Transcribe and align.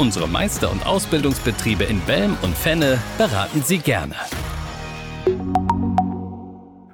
Unsere 0.00 0.26
Meister- 0.26 0.72
und 0.72 0.86
Ausbildungsbetriebe 0.86 1.84
in 1.84 2.00
Belm 2.00 2.34
und 2.40 2.56
Fenne 2.56 2.98
beraten 3.18 3.62
Sie 3.62 3.76
gerne. 3.76 4.14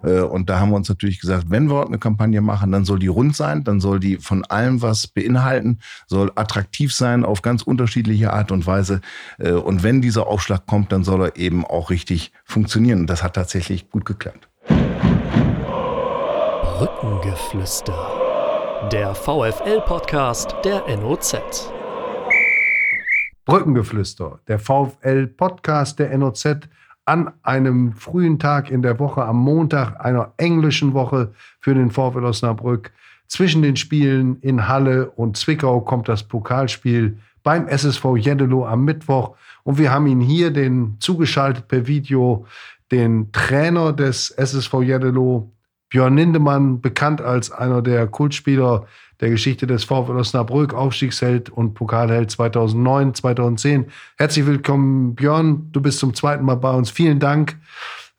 Äh, 0.02 0.23
und 0.23 0.51
da 0.51 0.59
haben 0.59 0.70
wir 0.70 0.77
uns 0.77 0.88
natürlich 0.88 1.20
gesagt, 1.20 1.45
wenn 1.48 1.70
wir 1.70 1.87
eine 1.87 2.00
Kampagne 2.00 2.41
machen, 2.41 2.73
dann 2.73 2.84
soll 2.84 2.98
die 2.98 3.06
rund 3.06 3.37
sein, 3.37 3.62
dann 3.62 3.78
soll 3.78 4.00
die 4.00 4.16
von 4.16 4.45
allem 4.47 4.83
was 4.83 5.06
beinhalten, 5.06 5.78
soll 6.09 6.33
attraktiv 6.34 6.92
sein 6.92 7.24
auf 7.24 7.42
ganz 7.42 7.62
unterschiedliche 7.62 8.33
Art 8.33 8.50
und 8.50 8.66
Weise. 8.66 9.00
Äh, 9.38 9.52
und 9.52 9.84
wenn 9.84 10.02
dieser 10.02 10.27
Aufschlag 10.27 10.66
kommt, 10.66 10.91
dann 10.91 11.05
soll 11.05 11.27
er 11.27 11.36
eben 11.36 11.64
auch 11.64 11.91
richtig 11.91 12.33
funktionieren. 12.45 13.02
Und 13.02 13.06
das 13.06 13.23
hat 13.23 13.34
tatsächlich 13.34 13.88
gut 13.88 14.05
geklappt. 14.05 14.48
Brückengeflüster. 16.77 18.11
Der 18.91 19.14
VFL-Podcast 19.14 20.56
der 20.64 20.83
NOZ. 20.97 21.36
Brückengeflüster, 23.46 24.41
der 24.48 24.59
VfL-Podcast 24.59 26.00
der 26.00 26.18
NOZ 26.18 26.68
an 27.05 27.32
einem 27.45 27.92
frühen 27.92 28.41
Tag 28.41 28.72
in 28.72 28.82
der 28.82 28.98
Woche, 28.98 29.24
am 29.24 29.36
Montag 29.36 30.05
einer 30.05 30.32
englischen 30.36 30.95
Woche 30.95 31.33
für 31.61 31.72
den 31.72 31.92
VfL 31.92 32.25
Osnabrück. 32.25 32.92
Zwischen 33.28 33.62
den 33.62 33.77
Spielen 33.77 34.41
in 34.41 34.66
Halle 34.66 35.11
und 35.11 35.36
Zwickau 35.36 35.80
kommt 35.80 36.08
das 36.08 36.25
Pokalspiel 36.25 37.19
beim 37.44 37.69
SSV 37.69 38.16
Jeddelo 38.16 38.66
am 38.66 38.84
Mittwoch. 38.84 39.36
Und 39.62 39.78
wir 39.78 39.92
haben 39.92 40.08
ihn 40.08 40.20
hier, 40.20 40.50
den 40.50 40.97
zugeschaltet 40.98 41.69
per 41.69 41.86
Video, 41.86 42.47
den 42.91 43.31
Trainer 43.31 43.92
des 43.92 44.31
SSV 44.31 44.83
Jeddelo, 44.83 45.53
Björn 45.88 46.16
Lindemann, 46.16 46.81
bekannt 46.81 47.20
als 47.20 47.53
einer 47.53 47.81
der 47.81 48.08
Kultspieler 48.08 48.86
der 49.20 49.31
Geschichte 49.31 49.67
des 49.67 49.84
VfL 49.84 50.17
Osnabrück, 50.17 50.75
Aufstiegsheld 50.75 51.50
und 51.50 51.75
Pokalheld 51.75 52.31
2009, 52.31 53.14
2010. 53.14 53.86
Herzlich 54.19 54.47
willkommen, 54.47 55.14
Björn. 55.14 55.69
Du 55.72 55.81
bist 55.81 55.98
zum 55.98 56.14
zweiten 56.14 56.45
Mal 56.45 56.56
bei 56.56 56.72
uns. 56.72 56.91
Vielen 56.91 57.19
Dank. 57.19 57.56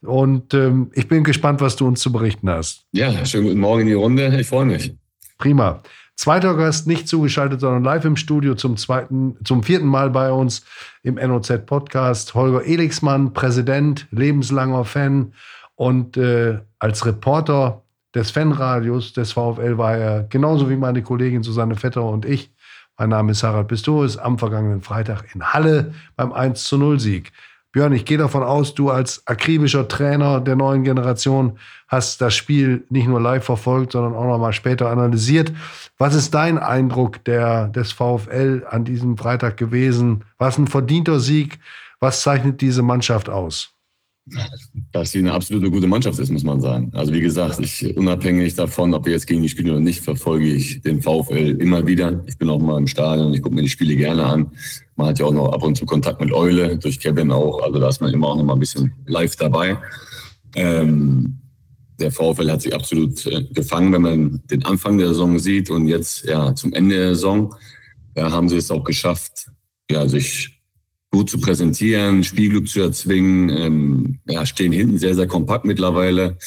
Und 0.02 0.53
ähm, 0.53 0.92
ich 0.94 1.08
bin 1.08 1.23
gespannt, 1.23 1.62
was 1.62 1.75
du 1.75 1.88
uns 1.88 2.00
zu 2.00 2.12
berichten 2.12 2.50
hast. 2.50 2.86
Ja, 2.92 3.25
schönen 3.25 3.45
guten 3.45 3.59
Morgen 3.59 3.81
in 3.81 3.88
die 3.88 3.94
Runde. 3.94 4.40
Ich 4.40 4.48
freue 4.48 4.66
mich. 4.66 4.95
Prima. 5.38 5.81
Zweiter 6.16 6.56
Gast, 6.56 6.88
nicht 6.88 7.08
zugeschaltet, 7.08 7.62
sondern 7.62 7.84
live 7.84 8.06
im 8.06 8.16
Studio 8.16 8.56
zum 8.56 8.75
zweiten, 8.75 9.38
zum 9.44 9.62
vierten 9.62 9.86
Mal 9.86 10.09
bei 10.09 10.31
uns 10.31 10.64
im 11.03 11.16
NOZ 11.16 11.66
Podcast. 11.68 12.34
Holger 12.34 12.66
Elixmann, 12.66 13.34
Präsident, 13.34 14.08
lebenslanger 14.09 14.84
Fan 14.84 15.34
und 15.75 16.18
äh, 16.18 16.58
als 16.80 17.06
Reporter 17.06 17.84
des 18.18 18.32
Fanradios 18.32 19.14
des 19.14 19.32
VfL 19.34 19.78
war 19.78 19.96
er 19.96 20.23
genauso 20.23 20.70
wie 20.70 20.76
meine 20.76 21.04
Kollegin 21.04 21.44
Susanne 21.44 21.76
Vetter 21.76 22.04
und 22.04 22.26
ich. 22.26 22.52
Mein 22.98 23.09
Name 23.09 23.32
ist 23.32 23.44
Harald 23.44 23.68
Pistorius, 23.68 24.18
am 24.18 24.40
vergangenen 24.40 24.82
Freitag 24.82 25.24
in 25.36 25.54
Halle 25.54 25.94
beim 26.16 26.34
1 26.34 26.64
zu 26.64 26.80
0 26.80 27.00
Sieg. 27.00 27.32
Björn, 27.72 27.94
ich 27.94 28.06
gehe 28.06 28.18
davon 28.18 28.42
aus, 28.42 28.74
du 28.74 28.90
als 28.90 29.22
akribischer 29.28 29.88
Trainer 29.88 30.42
der 30.42 30.56
neuen 30.56 30.84
Generation 30.84 31.59
hast 31.88 32.20
das 32.20 32.34
Spiel 32.34 32.86
nicht 32.90 33.08
nur 33.08 33.22
live 33.22 33.46
verfolgt, 33.46 33.92
sondern 33.92 34.16
auch 34.16 34.26
noch 34.26 34.40
mal 34.40 34.54
später 34.54 34.90
analysiert. 34.90 35.54
Was 36.00 36.16
ist 36.16 36.34
dein 36.34 36.58
Eindruck 36.58 37.24
der, 37.25 37.68
des 37.68 37.91
VfL 37.91 38.66
an 38.68 38.84
diesem 38.84 39.16
Freitag 39.16 39.58
gewesen? 39.58 40.24
Was 40.40 40.58
ein 40.58 40.66
verdienter 40.66 41.20
Sieg? 41.20 41.59
Was 42.00 42.24
zeichnet 42.24 42.62
diese 42.62 42.81
Mannschaft 42.81 43.30
aus? 43.30 43.77
Dass 44.92 45.12
sie 45.12 45.20
eine 45.20 45.32
absolute 45.32 45.72
gute 45.72 45.88
Mannschaft 45.88 46.20
ist, 46.20 46.32
muss 46.32 46.44
man 46.44 46.60
sagen. 46.60 46.92
Also 46.94 47.14
wie 47.14 47.22
gesagt, 47.22 47.60
ich 47.60 47.96
unabhängig 47.96 48.56
davon, 48.56 48.94
ob 48.94 49.06
wir 49.06 49.14
jetzt 49.14 49.28
gegen 49.28 49.42
die 49.42 49.50
spielen 49.50 49.70
oder 49.70 49.80
nicht, 49.80 50.04
verfolge 50.04 50.48
ich 50.48 50.82
den 50.82 51.02
VfL 51.02 51.58
immer 51.60 51.88
wieder. 51.88 52.24
Ich 52.28 52.38
bin 52.38 52.50
auch 52.50 52.60
mal 52.60 52.78
im 52.78 52.88
Stadion, 52.88 53.34
ich 53.34 53.42
gucke 53.42 53.56
mir 53.56 53.62
die 53.62 53.70
Spiele 53.70 53.96
gerne 53.96 54.26
an. 54.26 54.52
Man 54.96 55.08
hat 55.08 55.20
ja 55.20 55.26
auch 55.26 55.34
noch 55.34 55.54
ab 55.54 55.64
und 55.64 55.78
zu 55.78 55.86
Kontakt 55.86 56.20
mit 56.20 56.32
Eule, 56.32 56.78
durch 56.78 57.00
Kevin 57.00 57.32
auch. 57.32 57.62
Also 57.62 57.80
da 57.80 57.88
ist 57.88 58.02
man 58.02 58.14
immer 58.14 58.28
auch 58.28 58.38
noch 58.38 58.44
mal 58.44 58.54
ein 58.54 58.60
bisschen 58.60 58.94
live 59.06 59.36
dabei. 59.38 59.78
Ähm, 60.56 61.40
der 62.00 62.12
VfL 62.12 62.52
hat 62.52 62.62
sich 62.62 62.76
absolut 62.76 63.26
äh, 63.28 63.44
gefangen, 63.52 63.94
wenn 63.94 64.02
man 64.02 64.42
den 64.52 64.66
Anfang 64.66 64.98
der 64.98 65.09
Saison 65.09 65.40
sieht 65.40 65.70
und 65.70 65.88
jetzt 65.88 66.26
ja 66.26 66.54
zum 66.54 66.74
Ende 66.74 66.96
der 66.96 67.16
Saison. 67.16 67.56
Da 68.14 68.32
haben 68.32 68.50
sie 68.50 68.58
es 68.58 68.72
auch 68.72 68.84
geschafft, 68.84 69.52
ja, 69.90 70.08
sich 70.08 70.56
gut 71.12 71.29
zu 71.29 71.40
präsentieren, 71.40 72.23
Spielglück 72.23 72.68
zu 72.68 72.81
erzwingen. 72.81 73.50
Ähm, 73.50 74.19
ja, 74.28 74.45
stehen 74.45 74.72
hinten 74.72 74.97
sehr, 74.97 75.16
sehr 75.16 75.28
kompakt 75.28 75.66
mittlerweile. 75.66 76.38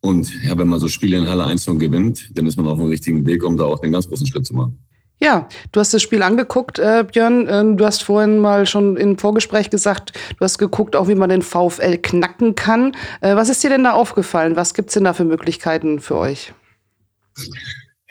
Und 0.00 0.32
ja, 0.44 0.56
wenn 0.56 0.68
man 0.68 0.80
so 0.80 0.88
Spiele 0.88 1.18
in 1.18 1.28
Halle 1.28 1.44
1 1.44 1.66
gewinnt, 1.66 2.30
dann 2.34 2.46
ist 2.46 2.56
man 2.56 2.66
auf 2.66 2.78
dem 2.78 2.88
richtigen 2.88 3.26
Weg, 3.26 3.44
um 3.44 3.56
da 3.56 3.64
auch 3.64 3.80
den 3.80 3.92
ganz 3.92 4.08
großen 4.08 4.26
Schritt 4.26 4.46
zu 4.46 4.54
machen. 4.54 4.78
Ja, 5.22 5.48
du 5.72 5.80
hast 5.80 5.92
das 5.92 6.00
Spiel 6.00 6.22
angeguckt, 6.22 6.78
äh, 6.78 7.04
Björn. 7.04 7.46
Äh, 7.46 7.76
du 7.76 7.84
hast 7.84 8.02
vorhin 8.02 8.38
mal 8.38 8.64
schon 8.66 8.96
im 8.96 9.18
Vorgespräch 9.18 9.68
gesagt, 9.68 10.12
du 10.38 10.40
hast 10.40 10.56
geguckt, 10.56 10.96
auch 10.96 11.08
wie 11.08 11.14
man 11.14 11.28
den 11.28 11.42
VfL 11.42 11.98
knacken 11.98 12.54
kann. 12.54 12.96
Äh, 13.20 13.36
was 13.36 13.50
ist 13.50 13.62
dir 13.62 13.68
denn 13.68 13.84
da 13.84 13.92
aufgefallen? 13.92 14.56
Was 14.56 14.72
gibt's 14.72 14.94
denn 14.94 15.04
da 15.04 15.12
für 15.12 15.26
Möglichkeiten 15.26 16.00
für 16.00 16.16
euch? 16.16 16.54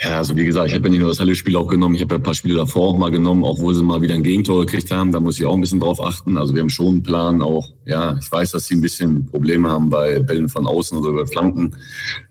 Ja, 0.02 0.18
also 0.18 0.34
wie 0.38 0.46
gesagt, 0.46 0.70
ich 0.70 0.74
habe 0.74 0.86
ja 0.86 0.92
nicht 0.92 1.02
nur 1.02 1.10
das 1.10 1.20
Halle-Spiel 1.20 1.58
auch 1.58 1.68
genommen, 1.68 1.94
ich 1.94 2.02
habe 2.02 2.16
ja 2.16 2.20
ein 2.20 2.24
paar 2.24 2.34
Spiele 2.34 2.56
davor 2.56 2.88
auch 2.88 2.98
mal 2.98 3.12
genommen, 3.12 3.44
wo 3.44 3.74
sie 3.74 3.84
mal 3.84 4.02
wieder 4.02 4.16
ein 4.16 4.24
Gegentor 4.24 4.66
gekriegt 4.66 4.92
haben. 4.92 5.12
Da 5.12 5.20
muss 5.20 5.38
ich 5.38 5.46
auch 5.46 5.56
ein 5.56 5.60
bisschen 5.60 5.82
drauf 5.82 6.02
achten. 6.02 6.38
Also 6.38 6.56
wir 6.56 6.62
haben 6.62 6.70
schon 6.70 6.88
einen 6.88 7.04
Plan 7.04 7.42
auch. 7.42 7.68
Ja, 7.86 8.18
ich 8.18 8.32
weiß, 8.32 8.52
dass 8.52 8.68
sie 8.68 8.76
ein 8.76 8.82
bisschen 8.82 9.26
Probleme 9.26 9.70
haben 9.70 9.90
bei 9.90 10.20
Bällen 10.20 10.48
von 10.48 10.68
außen 10.68 10.98
oder 10.98 11.10
über 11.10 11.28
Flanken. 11.28 11.76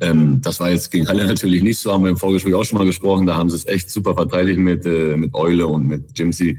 Ähm, 0.01 0.41
das 0.41 0.61
war 0.61 0.71
jetzt 0.71 0.91
gegen 0.91 1.07
Halle 1.09 1.27
natürlich 1.27 1.63
nicht 1.63 1.79
so, 1.79 1.93
haben 1.93 2.05
wir 2.05 2.11
im 2.11 2.17
Vorgespräch 2.17 2.55
auch 2.55 2.65
schon 2.65 2.79
mal 2.79 2.87
gesprochen. 2.87 3.27
Da 3.27 3.37
haben 3.37 3.51
sie 3.51 3.57
es 3.57 3.67
echt 3.67 3.91
super 3.91 4.15
verteidigt 4.15 4.59
mit, 4.59 4.87
äh, 4.87 5.19
mit 5.19 5.35
Eule 5.35 5.67
und 5.67 5.89
mit 5.89 6.19
Jimsy. 6.19 6.59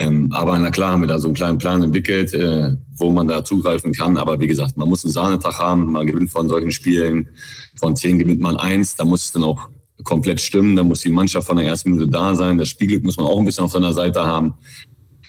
Ähm, 0.00 0.32
aber 0.32 0.58
na 0.58 0.72
klar 0.72 0.90
haben 0.90 1.02
wir 1.02 1.06
da 1.06 1.20
so 1.20 1.28
einen 1.28 1.36
kleinen 1.36 1.58
Plan 1.58 1.80
entwickelt, 1.80 2.34
äh, 2.34 2.76
wo 2.96 3.12
man 3.12 3.28
da 3.28 3.44
zugreifen 3.44 3.92
kann. 3.92 4.16
Aber 4.16 4.40
wie 4.40 4.48
gesagt, 4.48 4.76
man 4.76 4.88
muss 4.88 5.04
einen 5.04 5.12
Sahnetag 5.12 5.60
haben. 5.60 5.92
Man 5.92 6.08
gewinnt 6.08 6.32
von 6.32 6.48
solchen 6.48 6.72
Spielen. 6.72 7.28
Von 7.76 7.94
zehn 7.94 8.18
gewinnt 8.18 8.40
man 8.40 8.56
eins. 8.56 8.96
Da 8.96 9.04
muss 9.04 9.26
es 9.26 9.32
dann 9.32 9.44
auch 9.44 9.68
komplett 10.04 10.40
stimmen. 10.40 10.76
Da 10.76 10.84
muss 10.84 11.00
die 11.00 11.10
Mannschaft 11.10 11.46
von 11.46 11.56
der 11.56 11.66
ersten 11.66 11.90
Minute 11.90 12.10
da 12.10 12.34
sein. 12.34 12.58
Das 12.58 12.68
Spielglück 12.68 13.02
muss 13.02 13.16
man 13.16 13.26
auch 13.26 13.38
ein 13.38 13.44
bisschen 13.44 13.64
auf 13.64 13.72
seiner 13.72 13.92
Seite 13.92 14.24
haben. 14.24 14.54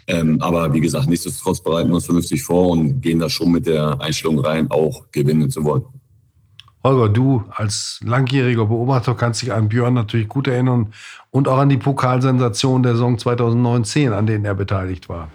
Ähm, 0.08 0.40
aber 0.42 0.72
wie 0.74 0.82
gesagt, 0.82 1.08
nichtsdestotrotz 1.08 1.62
bereiten 1.62 1.90
wir 1.90 1.96
uns 1.96 2.06
vernünftig 2.06 2.44
vor 2.44 2.70
und 2.70 3.02
gehen 3.02 3.20
da 3.20 3.30
schon 3.30 3.52
mit 3.52 3.66
der 3.66 4.00
Einstellung 4.00 4.40
rein, 4.40 4.70
auch 4.70 5.06
gewinnen 5.12 5.50
zu 5.50 5.64
wollen. 5.64 5.84
Holger, 6.84 7.10
du 7.10 7.44
als 7.50 8.00
langjähriger 8.04 8.68
Beobachter 8.68 9.16
kannst 9.16 9.42
dich 9.42 9.52
an 9.52 9.70
Björn 9.70 9.96
natürlich 9.96 10.28
gut 10.28 10.48
erinnern 10.48 10.94
und 11.32 11.48
auch 11.48 11.58
an 11.58 11.70
die 11.70 11.78
Pokalsensation 11.78 12.84
der 12.84 12.92
Saison 12.92 13.18
2019, 13.18 14.14
an 14.14 14.28
denen 14.28 14.46
er 14.46 14.54
beteiligt 14.54 15.10
war. 15.10 15.30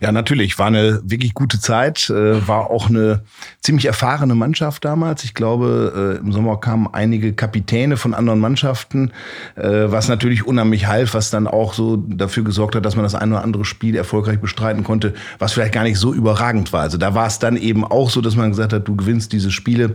Ja, 0.00 0.12
natürlich. 0.12 0.58
War 0.58 0.66
eine 0.66 1.00
wirklich 1.04 1.34
gute 1.34 1.60
Zeit. 1.60 2.08
Äh, 2.10 2.46
war 2.46 2.70
auch 2.70 2.88
eine 2.88 3.22
ziemlich 3.60 3.86
erfahrene 3.86 4.34
Mannschaft 4.34 4.84
damals. 4.84 5.24
Ich 5.24 5.34
glaube, 5.34 6.18
äh, 6.18 6.20
im 6.20 6.32
Sommer 6.32 6.60
kamen 6.60 6.88
einige 6.92 7.32
Kapitäne 7.32 7.96
von 7.96 8.14
anderen 8.14 8.40
Mannschaften, 8.40 9.12
äh, 9.56 9.62
was 9.86 10.08
natürlich 10.08 10.46
unheimlich 10.46 10.86
half, 10.86 11.14
was 11.14 11.30
dann 11.30 11.46
auch 11.48 11.74
so 11.74 11.96
dafür 11.96 12.44
gesorgt 12.44 12.76
hat, 12.76 12.84
dass 12.84 12.96
man 12.96 13.02
das 13.02 13.14
ein 13.14 13.32
oder 13.32 13.42
andere 13.42 13.64
Spiel 13.64 13.96
erfolgreich 13.96 14.40
bestreiten 14.40 14.84
konnte, 14.84 15.14
was 15.38 15.52
vielleicht 15.52 15.74
gar 15.74 15.82
nicht 15.82 15.98
so 15.98 16.14
überragend 16.14 16.72
war. 16.72 16.82
Also 16.82 16.98
da 16.98 17.14
war 17.14 17.26
es 17.26 17.38
dann 17.38 17.56
eben 17.56 17.84
auch 17.84 18.10
so, 18.10 18.20
dass 18.20 18.36
man 18.36 18.50
gesagt 18.50 18.72
hat, 18.72 18.86
du 18.86 18.96
gewinnst 18.96 19.32
diese 19.32 19.50
Spiele, 19.50 19.94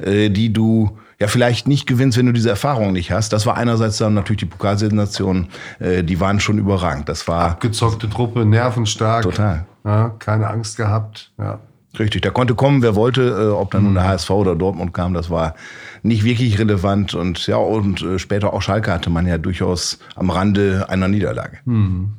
die 0.00 0.52
du 0.52 0.98
ja 1.24 1.28
vielleicht 1.28 1.66
nicht 1.66 1.86
gewinnst, 1.86 2.18
wenn 2.18 2.26
du 2.26 2.32
diese 2.32 2.50
Erfahrung 2.50 2.92
nicht 2.92 3.10
hast. 3.10 3.32
Das 3.32 3.46
war 3.46 3.56
einerseits 3.56 3.96
dann 3.98 4.14
natürlich 4.14 4.40
die 4.40 4.46
Pokalsensation, 4.46 5.48
äh, 5.80 6.04
die 6.04 6.20
waren 6.20 6.38
schon 6.38 6.58
überragend. 6.58 7.08
Das 7.08 7.26
war 7.26 7.52
abgezockte 7.52 8.08
Truppe, 8.08 8.44
nervenstark. 8.44 9.22
Total. 9.22 9.64
Ja, 9.84 10.10
keine 10.18 10.48
Angst 10.48 10.76
gehabt. 10.76 11.32
Ja. 11.38 11.60
Richtig, 11.98 12.22
da 12.22 12.30
konnte 12.30 12.54
kommen, 12.54 12.82
wer 12.82 12.94
wollte, 12.94 13.22
äh, 13.22 13.52
ob 13.52 13.70
dann 13.70 13.90
mhm. 13.90 13.94
der 13.94 14.04
HSV 14.04 14.30
oder 14.30 14.56
Dortmund 14.56 14.92
kam, 14.92 15.14
das 15.14 15.30
war 15.30 15.54
nicht 16.02 16.24
wirklich 16.24 16.58
relevant. 16.58 17.14
Und 17.14 17.46
ja, 17.46 17.56
und 17.56 18.02
äh, 18.02 18.18
später 18.18 18.52
auch 18.52 18.62
Schalke 18.62 18.92
hatte 18.92 19.10
man 19.10 19.26
ja 19.26 19.38
durchaus 19.38 19.98
am 20.16 20.30
Rande 20.30 20.86
einer 20.88 21.08
Niederlage. 21.08 21.58
Mhm. 21.64 22.12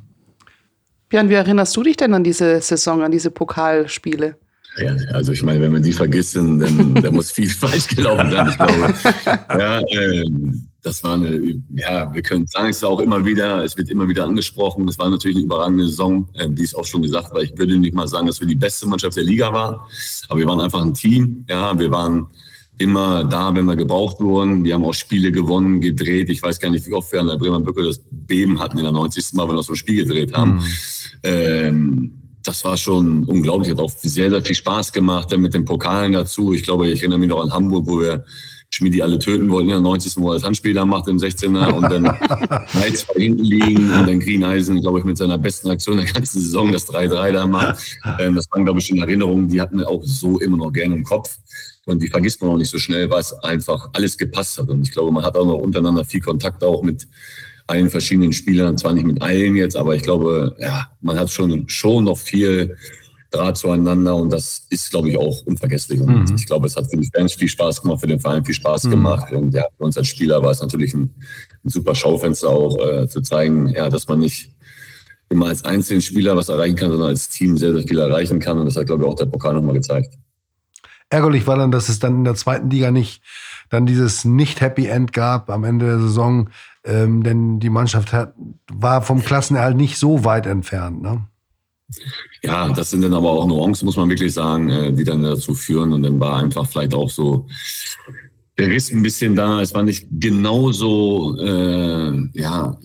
Björn, 1.08 1.28
wie 1.28 1.34
erinnerst 1.34 1.76
du 1.76 1.84
dich 1.84 1.96
denn 1.96 2.14
an 2.14 2.24
diese 2.24 2.60
Saison, 2.60 3.02
an 3.02 3.12
diese 3.12 3.30
Pokalspiele? 3.30 4.36
Ja, 4.78 4.94
also 5.12 5.32
ich 5.32 5.42
meine, 5.42 5.60
wenn 5.60 5.72
man 5.72 5.82
die 5.82 5.92
vergisst, 5.92 6.36
dann, 6.36 6.58
dann 6.94 7.14
muss 7.14 7.30
viel 7.30 7.48
falsch 7.50 7.88
gelaufen 7.88 8.30
sein. 8.30 8.48
Ich 8.48 8.56
glaube, 8.58 8.94
ja, 9.58 9.80
äh, 9.80 10.30
das 10.82 11.02
war 11.02 11.14
eine, 11.14 11.62
ja, 11.74 12.12
wir 12.12 12.22
können 12.22 12.46
sagen 12.46 12.68
es 12.68 12.84
auch 12.84 13.00
immer 13.00 13.24
wieder, 13.24 13.64
es 13.64 13.76
wird 13.76 13.90
immer 13.90 14.06
wieder 14.06 14.24
angesprochen. 14.24 14.86
Es 14.88 14.98
war 14.98 15.08
natürlich 15.08 15.36
eine 15.36 15.46
überragende 15.46 15.86
Saison, 15.86 16.28
äh, 16.34 16.48
die 16.48 16.62
ist 16.62 16.76
auch 16.76 16.84
schon 16.84 17.02
gesagt, 17.02 17.32
weil 17.32 17.44
ich 17.44 17.56
würde 17.56 17.76
nicht 17.78 17.94
mal 17.94 18.06
sagen, 18.06 18.26
dass 18.26 18.38
wir 18.40 18.46
die 18.46 18.54
beste 18.54 18.86
Mannschaft 18.86 19.16
der 19.16 19.24
Liga 19.24 19.52
waren, 19.52 19.76
aber 20.28 20.38
wir 20.38 20.46
waren 20.46 20.60
einfach 20.60 20.82
ein 20.82 20.94
Team. 20.94 21.44
Ja, 21.48 21.78
wir 21.78 21.90
waren 21.90 22.26
immer 22.78 23.24
da, 23.24 23.54
wenn 23.54 23.64
wir 23.64 23.76
gebraucht 23.76 24.20
wurden. 24.20 24.62
Wir 24.62 24.74
haben 24.74 24.84
auch 24.84 24.92
Spiele 24.92 25.32
gewonnen, 25.32 25.80
gedreht. 25.80 26.28
Ich 26.28 26.42
weiß 26.42 26.60
gar 26.60 26.70
nicht, 26.70 26.86
wie 26.86 26.92
oft 26.92 27.10
wir 27.12 27.20
an 27.20 27.28
der 27.28 27.38
Bremer 27.38 27.60
Bücke 27.60 27.82
das 27.82 28.00
Beben 28.10 28.60
hatten 28.60 28.76
in 28.76 28.84
der 28.84 28.92
90. 28.92 29.32
Mal, 29.32 29.48
wenn 29.48 29.56
wir 29.56 29.62
so 29.62 29.72
ein 29.72 29.76
Spiel 29.76 30.04
gedreht 30.04 30.34
haben. 30.36 30.56
Mhm. 30.56 30.62
Ähm, 31.22 32.12
das 32.46 32.64
war 32.64 32.76
schon 32.76 33.24
unglaublich. 33.24 33.70
Hat 33.70 33.80
auch 33.80 33.90
sehr, 33.90 34.30
sehr 34.30 34.42
viel 34.42 34.54
Spaß 34.54 34.92
gemacht 34.92 35.36
mit 35.36 35.54
den 35.54 35.64
Pokalen 35.64 36.12
dazu. 36.12 36.52
Ich 36.52 36.62
glaube, 36.62 36.88
ich 36.88 37.00
erinnere 37.00 37.18
mich 37.18 37.28
noch 37.28 37.42
an 37.42 37.52
Hamburg, 37.52 37.86
wo 37.86 38.00
wir 38.00 38.24
Schmidi 38.70 39.00
alle 39.00 39.18
töten 39.18 39.48
wollten, 39.50 39.70
ja, 39.70 39.80
90. 39.80 40.16
Wo 40.16 40.30
er 40.30 40.34
das 40.34 40.44
Handspieler 40.44 40.84
macht 40.84 41.08
im 41.08 41.18
16er 41.18 41.72
und 41.72 41.82
dann 41.84 42.06
3-2 42.06 43.18
hinten 43.18 43.44
liegen 43.44 43.92
und 43.92 44.06
dann 44.06 44.20
Greeneisen, 44.20 44.80
glaube 44.80 44.98
ich, 44.98 45.04
mit 45.04 45.16
seiner 45.16 45.38
besten 45.38 45.70
Aktion 45.70 45.96
der 45.96 46.06
ganzen 46.06 46.40
Saison 46.40 46.72
das 46.72 46.88
3-3 46.88 47.32
da 47.32 47.46
macht. 47.46 47.80
Ähm, 48.18 48.34
das 48.34 48.46
waren, 48.50 48.64
glaube 48.64 48.80
ich, 48.80 48.86
schon 48.86 48.98
Erinnerungen, 48.98 49.48
die 49.48 49.60
hatten 49.60 49.78
wir 49.78 49.88
auch 49.88 50.02
so 50.04 50.38
immer 50.40 50.56
noch 50.56 50.72
gerne 50.72 50.94
im 50.94 51.04
Kopf. 51.04 51.38
Und 51.86 52.02
die 52.02 52.08
vergisst 52.08 52.42
man 52.42 52.50
auch 52.50 52.56
nicht 52.56 52.70
so 52.70 52.78
schnell, 52.78 53.08
weil 53.10 53.20
es 53.20 53.32
einfach 53.32 53.88
alles 53.92 54.18
gepasst 54.18 54.58
hat. 54.58 54.68
Und 54.68 54.82
ich 54.82 54.90
glaube, 54.90 55.12
man 55.12 55.24
hat 55.24 55.36
auch 55.36 55.46
noch 55.46 55.58
untereinander 55.58 56.04
viel 56.04 56.20
Kontakt 56.20 56.64
auch 56.64 56.82
mit 56.82 57.06
allen 57.66 57.90
verschiedenen 57.90 58.32
Spielern. 58.32 58.78
Zwar 58.78 58.92
nicht 58.92 59.06
mit 59.06 59.22
allen 59.22 59.56
jetzt, 59.56 59.76
aber 59.76 59.94
ich 59.94 60.02
glaube, 60.02 60.56
ja, 60.58 60.90
man 61.00 61.18
hat 61.18 61.30
schon, 61.30 61.68
schon 61.68 62.04
noch 62.04 62.18
viel 62.18 62.76
Draht 63.30 63.56
zueinander 63.56 64.14
und 64.14 64.32
das 64.32 64.66
ist, 64.70 64.90
glaube 64.90 65.10
ich, 65.10 65.18
auch 65.18 65.42
unvergesslich. 65.46 66.00
Und 66.00 66.30
mhm. 66.30 66.36
ich 66.36 66.46
glaube, 66.46 66.66
es 66.66 66.76
hat 66.76 66.88
für 66.88 66.96
mich 66.96 67.10
ganz 67.10 67.34
viel 67.34 67.48
Spaß 67.48 67.82
gemacht, 67.82 68.00
für 68.00 68.06
den 68.06 68.20
Verein 68.20 68.44
viel 68.44 68.54
Spaß 68.54 68.84
mhm. 68.84 68.90
gemacht. 68.90 69.32
Und 69.32 69.52
ja, 69.52 69.64
für 69.76 69.84
uns 69.84 69.98
als 69.98 70.08
Spieler 70.08 70.42
war 70.42 70.52
es 70.52 70.60
natürlich 70.60 70.94
ein, 70.94 71.14
ein 71.64 71.68
super 71.68 71.94
Schaufenster 71.94 72.48
auch 72.48 72.78
äh, 72.78 73.08
zu 73.08 73.20
zeigen, 73.20 73.68
ja, 73.68 73.90
dass 73.90 74.06
man 74.06 74.20
nicht 74.20 74.50
immer 75.28 75.46
als 75.46 75.64
einzelnen 75.64 76.02
Spieler 76.02 76.36
was 76.36 76.48
erreichen 76.48 76.76
kann, 76.76 76.90
sondern 76.90 77.08
als 77.08 77.28
Team 77.28 77.56
sehr, 77.56 77.72
sehr 77.72 77.82
viel 77.82 77.98
erreichen 77.98 78.38
kann. 78.38 78.58
Und 78.58 78.66
das 78.66 78.76
hat, 78.76 78.86
glaube 78.86 79.04
ich, 79.04 79.10
auch 79.10 79.16
der 79.16 79.26
Pokal 79.26 79.54
nochmal 79.54 79.74
gezeigt. 79.74 80.14
Ärgerlich 81.10 81.46
war 81.46 81.56
dann, 81.56 81.70
dass 81.70 81.88
es 81.88 81.98
dann 81.98 82.18
in 82.18 82.24
der 82.24 82.34
zweiten 82.34 82.70
Liga 82.70 82.90
nicht 82.90 83.22
dann 83.68 83.86
dieses 83.86 84.24
nicht-Happy 84.24 84.86
End 84.86 85.12
gab 85.12 85.50
am 85.50 85.64
Ende 85.64 85.86
der 85.86 86.00
Saison, 86.00 86.50
ähm, 86.84 87.22
denn 87.22 87.58
die 87.58 87.70
Mannschaft 87.70 88.12
hat, 88.12 88.34
war 88.72 89.02
vom 89.02 89.22
Klassenerhalt 89.22 89.76
nicht 89.76 89.98
so 89.98 90.24
weit 90.24 90.46
entfernt. 90.46 91.02
Ne? 91.02 91.26
Ja, 92.42 92.68
das 92.68 92.90
sind 92.90 93.02
dann 93.02 93.14
aber 93.14 93.30
auch 93.30 93.46
Nuancen, 93.46 93.86
muss 93.86 93.96
man 93.96 94.08
wirklich 94.08 94.32
sagen, 94.32 94.68
äh, 94.68 94.92
die 94.92 95.04
dann 95.04 95.22
dazu 95.22 95.54
führen. 95.54 95.92
Und 95.92 96.02
dann 96.02 96.20
war 96.20 96.38
einfach 96.38 96.68
vielleicht 96.68 96.94
auch 96.94 97.10
so 97.10 97.46
der 98.58 98.68
Riss 98.68 98.90
ein 98.90 99.02
bisschen 99.02 99.36
da. 99.36 99.60
Es 99.60 99.74
war 99.74 99.82
nicht 99.82 100.06
genauso, 100.10 101.36
äh, 101.38 102.28
ja, 102.32 102.76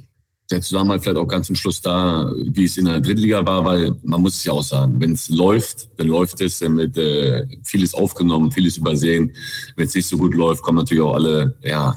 der 0.52 0.62
Zusammenhalt 0.62 1.04
vielleicht 1.04 1.18
auch 1.18 1.28
ganz 1.28 1.48
zum 1.48 1.56
Schluss 1.56 1.82
da, 1.82 2.32
wie 2.36 2.66
es 2.66 2.78
in 2.78 2.86
der 2.86 3.02
Drittliga 3.02 3.46
war, 3.46 3.66
weil 3.66 3.96
man 4.04 4.22
muss 4.22 4.36
es 4.36 4.44
ja 4.44 4.54
auch 4.54 4.64
sagen, 4.64 5.00
wenn 5.00 5.14
es 5.14 5.30
läuft, 5.30 5.90
dann 5.98 6.08
läuft 6.08 6.42
es, 6.42 6.60
dann 6.60 6.78
wird 6.78 6.98
äh, 6.98 7.48
vieles 7.64 7.94
aufgenommen, 7.94 8.52
vieles 8.52 8.78
übersehen. 8.78 9.34
Wenn 9.76 9.88
es 9.88 9.96
nicht 9.96 10.08
so 10.08 10.18
gut 10.18 10.34
läuft, 10.34 10.62
kommen 10.62 10.78
natürlich 10.78 11.04
auch 11.04 11.16
alle, 11.16 11.56
ja, 11.64 11.96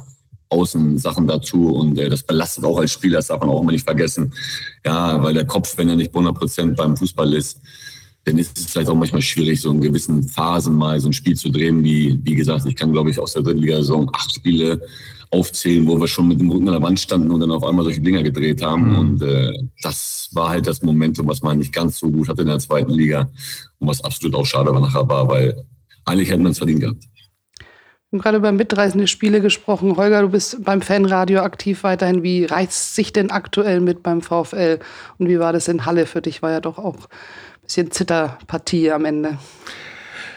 Außensachen 0.49 1.27
dazu 1.27 1.75
und 1.75 1.99
äh, 1.99 2.09
das 2.09 2.23
belastet 2.23 2.65
auch 2.65 2.79
als 2.79 2.93
Spieler, 2.93 3.19
das 3.19 3.27
darf 3.27 3.41
man 3.41 3.51
auch 3.51 3.63
immer 3.63 3.73
nicht 3.73 3.85
vergessen. 3.85 4.33
Ja, 4.85 5.23
weil 5.23 5.35
der 5.35 5.47
Kopf, 5.47 5.77
wenn 5.77 5.89
er 5.89 5.97
nicht 5.97 6.11
100 6.11 6.35
Prozent 6.35 6.77
beim 6.77 6.97
Fußball 6.97 7.33
ist, 7.35 7.61
dann 8.25 8.39
ist 8.39 8.59
es 8.59 8.67
vielleicht 8.67 8.89
auch 8.89 8.95
manchmal 8.95 9.23
schwierig, 9.23 9.61
so 9.61 9.71
in 9.71 9.81
gewissen 9.81 10.23
Phasen 10.23 10.75
mal 10.75 10.99
so 11.01 11.09
ein 11.09 11.13
Spiel 11.13 11.37
zu 11.37 11.51
drehen. 11.51 11.85
Wie, 11.85 12.19
wie 12.23 12.35
gesagt, 12.35 12.67
ich 12.67 12.77
kann, 12.77 12.93
glaube 12.93 13.11
ich, 13.11 13.19
aus 13.19 13.35
der 13.35 13.43
Drittliga-Saison 13.43 14.11
acht 14.15 14.35
Spiele 14.35 14.81
aufzählen, 15.35 15.87
wo 15.87 16.01
wir 16.01 16.09
schon 16.09 16.29
mit 16.29 16.41
dem 16.41 16.51
Rücken 16.51 16.69
an 16.69 16.75
der 16.75 16.83
Wand 16.83 17.01
standen 17.01 17.31
und 17.31 17.41
dann 17.41 17.51
auf 17.51 17.65
einmal 17.65 17.85
solche 17.85 18.01
Dinger 18.01 18.23
gedreht 18.23 18.63
haben. 18.63 18.91
Mhm. 18.91 18.99
Und 18.99 19.23
äh, 19.23 19.53
das 19.83 20.29
war 20.33 20.49
halt 20.51 20.67
das 20.67 20.83
Momentum, 20.83 21.29
was 21.29 21.43
man 21.43 21.59
nicht 21.59 21.73
ganz 21.73 21.99
so 21.99 22.11
gut 22.11 22.29
hatte 22.29 22.43
in 22.43 22.49
der 22.49 22.59
zweiten 22.59 22.93
Liga 22.93 23.29
und 23.79 23.89
was 23.89 24.03
absolut 24.03 24.35
auch 24.37 24.47
schade 24.47 24.73
nachher 24.73 25.09
war, 25.09 25.29
weil 25.29 25.65
eigentlich 26.05 26.31
hätte 26.31 26.43
man 26.43 26.53
es 26.53 26.59
verdient 26.59 26.81
gehabt. 26.81 27.05
Wir 28.11 28.19
haben 28.19 28.23
gerade 28.23 28.37
über 28.39 28.53
mitreißende 28.53 29.09
Spiele 29.09 29.41
gesprochen. 29.41 29.97
Holger, 29.97 30.23
du 30.23 30.29
bist 30.29 30.63
beim 30.65 30.83
Fanradio 30.83 31.41
aktiv 31.41 31.83
weiterhin. 31.83 32.23
Wie 32.23 32.45
reißt 32.45 32.95
sich 32.95 33.13
denn 33.13 33.31
aktuell 33.31 33.81
mit 33.81 34.05
beim 34.05 34.23
VfL? 34.23 34.79
Und 35.19 35.29
wie 35.29 35.41
war 35.41 35.53
das 35.53 35.67
in 35.67 35.85
Halle 35.85 36.07
für 36.07 36.23
dich? 36.23 36.41
War 36.41 36.53
ja 36.53 36.61
doch 36.61 36.79
auch 36.79 36.95
ein 36.97 37.63
bisschen 37.63 37.91
Zitterpartie 37.91 38.93
am 38.93 39.05
Ende. 39.05 39.39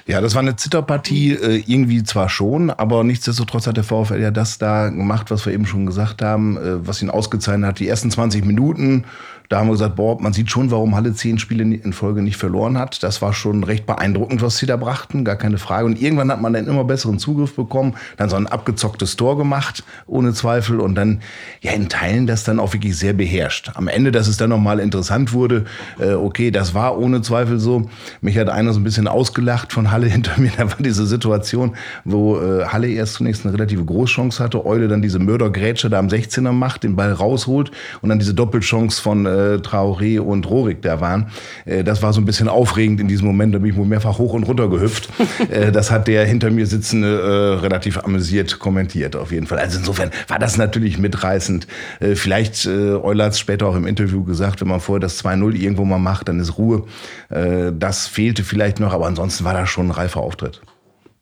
Ja, 0.08 0.22
das 0.22 0.36
war 0.36 0.42
eine 0.42 0.56
Zitterpartie, 0.56 1.34
äh, 1.34 1.64
irgendwie 1.68 2.02
zwar 2.02 2.30
schon, 2.30 2.70
aber 2.70 3.04
nichtsdestotrotz 3.04 3.68
hat 3.68 3.76
der 3.76 3.84
VfL 3.84 4.22
ja 4.22 4.32
das 4.32 4.58
da 4.58 4.88
gemacht, 4.88 5.30
was 5.32 5.46
wir 5.46 5.52
eben 5.52 5.66
schon 5.66 5.86
gesagt 5.86 6.22
haben, 6.22 6.56
äh, 6.56 6.88
was 6.88 7.02
ihn 7.02 7.10
ausgezeichnet 7.10 7.68
hat. 7.68 7.80
Die 7.80 7.90
ersten 7.90 8.10
20 8.10 8.46
Minuten 8.46 9.04
da 9.50 9.60
haben 9.60 9.68
wir 9.68 9.74
gesagt, 9.74 9.96
boah, 9.96 10.20
man 10.22 10.34
sieht 10.34 10.52
schon, 10.52 10.72
warum 10.72 10.96
Halle 10.96 11.14
zehn 11.14 11.40
Spiele 11.40 11.64
in 11.64 11.94
Folge 11.94 12.22
nicht 12.22 12.36
verloren 12.36 12.78
hat. 12.78 13.02
Das 13.02 13.22
war 13.22 13.34
schon 13.34 13.64
recht 13.64 13.86
beeindruckend, 13.86 14.42
was 14.42 14.58
sie 14.58 14.66
da 14.66 14.76
brachten, 14.76 15.24
gar 15.24 15.38
keine 15.38 15.58
Frage. 15.58 15.86
Und 15.86 16.02
irgendwann 16.02 16.30
hat 16.32 16.42
man 16.42 16.52
dann 16.52 16.68
immer 16.68 16.84
besseren 16.84 17.18
Zugriff 17.18 17.56
bekommen, 17.56 17.96
dann 18.18 18.30
so 18.30 18.36
ein 18.36 18.48
abgezocktes 18.48 19.16
Tor 19.16 19.38
gemacht, 19.38 19.84
ohne 20.06 20.34
Zweifel. 20.34 20.82
Und 20.82 20.96
dann, 20.96 21.22
ja, 21.62 21.72
in 21.72 21.88
Teilen 21.88 22.28
das 22.28 22.44
dann 22.44 22.60
auch 22.60 22.74
wirklich 22.74 22.98
sehr 22.98 23.14
beherrscht. 23.14 23.72
Am 23.76 23.88
Ende, 23.88 24.12
dass 24.12 24.28
es 24.28 24.36
dann 24.36 24.50
nochmal 24.50 24.80
interessant 24.80 25.32
wurde, 25.32 25.64
äh, 26.00 26.12
okay, 26.12 26.52
das 26.52 26.74
war 26.74 26.98
ohne 26.98 27.22
Zweifel 27.22 27.58
so. 27.60 27.90
Mich 28.20 28.38
hat 28.38 28.50
einer 28.50 28.74
so 28.74 28.82
ein 28.82 28.84
bisschen 28.84 29.08
ausgelacht 29.08 29.72
von 29.72 29.92
Halle 29.92 30.08
hinter 30.18 30.40
mir. 30.42 30.52
Da 30.58 30.70
war 30.70 30.78
diese 30.80 31.06
Situation, 31.06 31.78
wo 32.04 32.38
äh, 32.38 32.66
Halle 32.66 32.90
erst 32.90 33.14
zunächst 33.14 33.46
eine 33.46 33.54
relative 33.54 33.86
Großchance 33.86 34.44
hatte, 34.44 34.66
Eule 34.66 34.90
dann 34.90 35.02
diese 35.02 35.20
Mördergrätsche 35.20 35.90
da 35.90 36.00
am 36.00 36.08
16er 36.08 36.52
macht, 36.52 36.84
den 36.84 36.98
Ball 36.98 37.14
rausholt 37.14 37.72
und 38.02 38.10
dann 38.10 38.20
diese 38.20 38.34
Doppelchance 38.34 39.02
von 39.02 39.26
äh, 39.26 39.37
äh, 39.38 39.56
Traoré 39.58 40.20
und 40.20 40.50
Rorik 40.50 40.82
da 40.82 41.02
waren. 41.02 41.28
Äh, 41.66 41.84
das 41.84 42.02
war 42.02 42.14
so 42.14 42.22
ein 42.22 42.26
bisschen 42.26 42.48
aufregend 42.48 43.00
in 43.00 43.08
diesem 43.08 43.28
Moment. 43.28 43.54
Da 43.54 43.60
bin 43.60 43.72
ich 43.72 43.78
wohl 43.78 43.86
mehrfach 43.86 44.18
hoch 44.18 44.34
und 44.34 44.44
runter 44.44 44.70
gehüpft. 44.70 45.10
äh, 45.52 45.72
das 45.72 45.92
hat 45.92 46.08
der 46.08 46.26
hinter 46.26 46.50
mir 46.50 46.66
sitzende 46.66 47.20
äh, 47.20 47.60
relativ 47.60 47.98
amüsiert 47.98 48.60
kommentiert 48.60 49.16
auf 49.16 49.32
jeden 49.32 49.48
Fall. 49.48 49.60
Also 49.60 49.80
insofern 49.80 50.12
war 50.28 50.40
das 50.40 50.58
natürlich 50.58 50.98
mitreißend. 50.98 51.68
Äh, 52.00 52.16
vielleicht, 52.16 52.66
äh, 52.66 52.96
Euler 52.96 53.26
hat 53.26 53.34
es 53.34 53.40
später 53.40 53.68
auch 53.68 53.76
im 53.76 53.88
Interview 53.88 54.24
gesagt, 54.24 54.62
wenn 54.62 54.68
man 54.68 54.80
vorher 54.80 55.00
das 55.00 55.24
2-0 55.24 55.56
irgendwo 55.56 55.86
mal 55.86 56.00
macht, 56.00 56.30
dann 56.30 56.40
ist 56.40 56.58
Ruhe. 56.58 56.84
Äh, 57.30 57.72
das 57.78 58.08
fehlte 58.08 58.44
vielleicht 58.44 58.80
noch, 58.80 58.94
aber 58.94 59.08
ansonsten 59.08 59.44
war 59.44 59.54
das 59.54 59.70
schon 59.70 59.88
ein 59.88 59.92
reifer 59.92 60.22
Auftritt. 60.22 60.62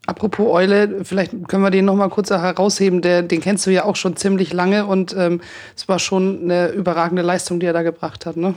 Apropos 0.07 0.53
Eule, 0.53 1.03
vielleicht 1.03 1.47
können 1.47 1.63
wir 1.63 1.71
den 1.71 1.85
noch 1.85 1.95
mal 1.95 2.09
kurz 2.09 2.29
herausheben. 2.29 3.01
Der, 3.01 3.23
den 3.23 3.41
kennst 3.41 3.65
du 3.65 3.71
ja 3.71 3.85
auch 3.85 3.95
schon 3.95 4.15
ziemlich 4.15 4.53
lange 4.53 4.85
und 4.85 5.15
ähm, 5.17 5.41
es 5.75 5.87
war 5.87 5.99
schon 5.99 6.43
eine 6.43 6.69
überragende 6.69 7.23
Leistung, 7.23 7.59
die 7.59 7.65
er 7.65 7.73
da 7.73 7.81
gebracht 7.81 8.25
hat. 8.25 8.37
Ne? 8.37 8.53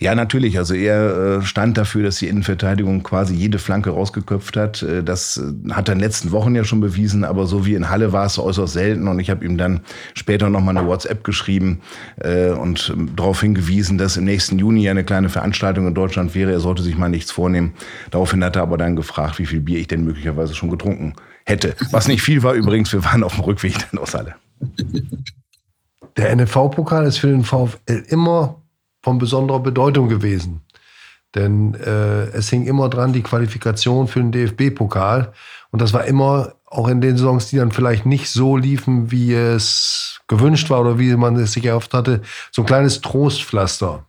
Ja, 0.00 0.14
natürlich. 0.14 0.56
Also 0.56 0.72
er 0.72 1.40
äh, 1.40 1.42
stand 1.42 1.76
dafür, 1.76 2.02
dass 2.04 2.16
die 2.16 2.28
Innenverteidigung 2.28 3.02
quasi 3.02 3.34
jede 3.34 3.58
Flanke 3.58 3.90
rausgeköpft 3.90 4.56
hat. 4.56 4.82
Äh, 4.82 5.04
das 5.04 5.36
äh, 5.36 5.72
hat 5.72 5.90
er 5.90 5.92
in 5.92 5.98
den 5.98 6.06
letzten 6.06 6.32
Wochen 6.32 6.54
ja 6.54 6.64
schon 6.64 6.80
bewiesen, 6.80 7.22
aber 7.22 7.46
so 7.46 7.66
wie 7.66 7.74
in 7.74 7.90
Halle 7.90 8.10
war 8.10 8.24
es 8.24 8.38
äußerst 8.38 8.72
selten. 8.72 9.08
Und 9.08 9.20
ich 9.20 9.28
habe 9.28 9.44
ihm 9.44 9.58
dann 9.58 9.80
später 10.14 10.48
noch 10.48 10.62
mal 10.62 10.76
eine 10.76 10.88
WhatsApp 10.88 11.22
geschrieben 11.22 11.80
und 12.60 12.92
ähm, 12.94 13.14
darauf 13.14 13.40
hingewiesen, 13.40 13.98
dass 13.98 14.16
im 14.16 14.24
nächsten 14.24 14.58
Juni 14.58 14.88
eine 14.88 15.04
kleine 15.04 15.28
Veranstaltung 15.28 15.86
in 15.86 15.94
Deutschland 15.94 16.34
wäre. 16.34 16.50
Er 16.50 16.60
sollte 16.60 16.82
sich 16.82 16.96
mal 16.96 17.08
nichts 17.08 17.30
vornehmen. 17.30 17.74
Daraufhin 18.10 18.42
hat 18.42 18.56
er 18.56 18.62
aber 18.62 18.78
dann 18.78 18.96
gefragt, 18.96 19.38
wie 19.38 19.46
viel 19.46 19.60
Bier 19.60 19.78
ich 19.78 19.88
denn 19.88 20.04
möglicherweise 20.04 20.54
schon 20.54 20.70
getrunken 20.70 21.14
hätte. 21.44 21.74
Was 21.90 22.08
nicht 22.08 22.22
viel 22.22 22.42
war 22.42 22.54
übrigens. 22.54 22.92
Wir 22.92 23.04
waren 23.04 23.22
auf 23.22 23.34
dem 23.34 23.44
Rückweg 23.44 23.74
dann 23.90 24.00
aus 24.00 24.14
Halle. 24.14 24.34
Der 26.16 26.34
NFV-Pokal 26.36 27.06
ist 27.06 27.18
für 27.18 27.28
den 27.28 27.44
VfL 27.44 28.04
immer 28.08 28.59
von 29.02 29.18
besonderer 29.18 29.60
Bedeutung 29.60 30.08
gewesen. 30.08 30.62
Denn 31.34 31.74
äh, 31.74 32.24
es 32.30 32.50
hing 32.50 32.66
immer 32.66 32.88
dran 32.88 33.12
die 33.12 33.22
Qualifikation 33.22 34.08
für 34.08 34.20
den 34.20 34.32
DFB-Pokal. 34.32 35.32
Und 35.70 35.80
das 35.80 35.92
war 35.92 36.04
immer, 36.04 36.54
auch 36.66 36.88
in 36.88 37.00
den 37.00 37.16
Saisons, 37.16 37.48
die 37.48 37.56
dann 37.56 37.72
vielleicht 37.72 38.06
nicht 38.06 38.28
so 38.28 38.56
liefen, 38.56 39.10
wie 39.10 39.32
es 39.34 40.20
gewünscht 40.26 40.70
war 40.70 40.80
oder 40.80 40.98
wie 40.98 41.14
man 41.16 41.36
es 41.36 41.52
sich 41.52 41.64
erhofft 41.64 41.94
hatte, 41.94 42.22
so 42.50 42.62
ein 42.62 42.66
kleines 42.66 43.00
Trostpflaster. 43.00 44.04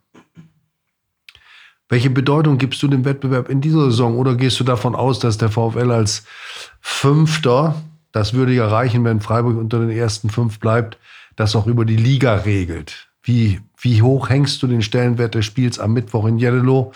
Welche 1.90 2.10
Bedeutung 2.10 2.58
gibst 2.58 2.82
du 2.82 2.88
dem 2.88 3.04
Wettbewerb 3.04 3.50
in 3.50 3.60
dieser 3.60 3.86
Saison? 3.86 4.18
Oder 4.18 4.36
gehst 4.36 4.60
du 4.60 4.64
davon 4.64 4.96
aus, 4.96 5.20
dass 5.20 5.38
der 5.38 5.50
VfL 5.50 5.92
als 5.92 6.24
Fünfter, 6.80 7.76
das 8.14 8.34
würde 8.34 8.54
ja 8.54 8.68
reichen, 8.68 9.04
wenn 9.04 9.20
Freiburg 9.20 9.58
unter 9.58 9.80
den 9.80 9.90
ersten 9.90 10.30
fünf 10.30 10.60
bleibt, 10.60 10.98
das 11.36 11.56
auch 11.56 11.68
über 11.68 11.84
die 11.84 11.98
Liga 11.98 12.36
regelt? 12.36 13.10
Wie, 13.24 13.60
wie 13.82 14.02
hoch 14.02 14.30
hängst 14.30 14.62
du 14.64 14.68
den 14.68 14.82
Stellenwert 14.82 15.36
des 15.36 15.46
Spiels 15.46 15.80
am 15.80 15.94
Mittwoch 15.94 16.26
in 16.26 16.38
Jeddelo 16.38 16.94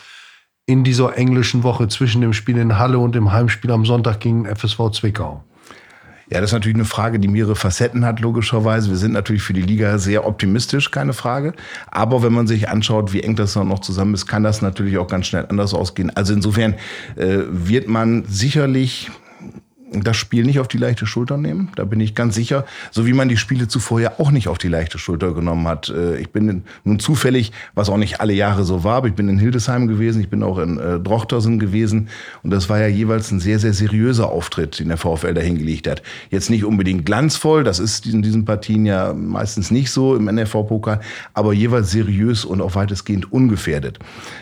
in 0.68 0.84
dieser 0.84 1.18
englischen 1.18 1.64
Woche 1.64 1.88
zwischen 1.88 2.22
dem 2.22 2.34
Spiel 2.34 2.58
in 2.58 2.78
Halle 2.78 3.00
und 3.00 3.14
dem 3.14 3.32
Heimspiel 3.32 3.72
am 3.72 3.86
Sonntag 3.86 4.20
gegen 4.20 4.46
FSV 4.46 4.92
Zwickau? 4.92 5.44
Ja, 6.30 6.42
das 6.42 6.50
ist 6.50 6.54
natürlich 6.54 6.76
eine 6.76 6.86
Frage, 6.86 7.20
die 7.20 7.28
mehrere 7.28 7.56
Facetten 7.56 8.04
hat, 8.04 8.20
logischerweise. 8.20 8.90
Wir 8.90 8.98
sind 8.98 9.12
natürlich 9.12 9.44
für 9.44 9.54
die 9.54 9.62
Liga 9.62 10.00
sehr 10.00 10.26
optimistisch, 10.26 10.90
keine 10.90 11.14
Frage. 11.14 11.54
Aber 11.92 12.24
wenn 12.24 12.34
man 12.34 12.48
sich 12.48 12.68
anschaut, 12.68 13.14
wie 13.14 13.22
eng 13.22 13.36
das 13.36 13.54
dann 13.54 13.68
noch 13.68 13.80
zusammen 13.80 14.16
ist, 14.16 14.26
kann 14.26 14.42
das 14.42 14.64
natürlich 14.64 14.98
auch 14.98 15.08
ganz 15.08 15.28
schnell 15.28 15.46
anders 15.48 15.76
ausgehen. 15.76 16.10
Also 16.16 16.34
insofern 16.34 16.76
äh, 17.16 17.42
wird 17.48 17.88
man 17.88 18.26
sicherlich 18.28 19.12
das 20.04 20.18
Spiel 20.18 20.46
nicht 20.46 20.60
auf 20.60 20.68
die 20.68 20.78
leichte 20.78 21.06
Schulter 21.06 21.38
nehmen. 21.38 21.70
Da 21.76 21.86
bin 21.86 22.00
ich 22.00 22.16
ganz 22.16 22.36
sicher. 22.36 22.66
So 22.92 23.06
wie 23.06 23.14
man 23.14 23.30
die 23.30 23.38
Spiele 23.38 23.68
zuvor 23.68 24.02
ja 24.02 24.14
auch 24.18 24.32
nicht 24.32 24.48
auf 24.48 24.58
die 24.58 24.68
leichte 24.68 24.98
Schulter 25.00 25.34
genommen 25.34 25.68
hat. 25.68 25.90
Äh, 25.90 26.18
ich 26.18 26.32
bin 26.32 26.64
nun 26.84 27.00
zufällig, 27.00 27.52
was 27.74 27.90
auch 27.90 27.98
nicht 27.98 28.22
alle 28.22 28.34
Jahre 28.34 28.64
so 28.64 28.84
war, 28.84 28.98
aber 28.98 29.08
ich 29.08 29.14
bin 29.14 29.30
in 29.30 29.38
Hildesheim 29.38 29.88
gewesen, 29.88 30.22
ich 30.22 30.30
bin 30.30 30.44
auch 30.44 30.58
in 30.58 30.80
äh, 30.80 31.00
Drochtersen 31.00 31.60
gewesen. 31.60 32.10
Und 32.44 32.52
das 32.52 32.70
war 32.70 32.80
ja 32.80 32.88
jeweils 32.88 33.32
ein 33.32 33.40
sehr, 33.40 33.60
sehr 33.60 33.74
seriöser 33.74 34.30
Auftritt, 34.30 34.80
den 34.80 34.90
der 34.90 34.98
VfL 34.98 35.34
da 35.34 35.42
hingelegt 35.42 35.88
hat. 35.88 36.02
Jetzt 36.30 36.50
nicht 36.50 36.66
unbedingt 36.66 37.06
glanzvoll, 37.06 37.64
das 37.64 37.80
ist 37.80 38.06
in 38.06 38.22
diesen 38.22 38.46
Partien 38.46 38.86
ja 38.86 39.14
meistens 39.14 39.72
nicht 39.72 39.92
so 39.92 40.16
im 40.16 40.28
NRV-Pokal, 40.28 41.02
aber 41.34 41.54
jeweils 41.54 41.92
seriös 41.92 42.46
und 42.46 42.62
auch 42.62 42.76
weitestgehend 42.76 43.32
ungefährdet. 43.32 44.00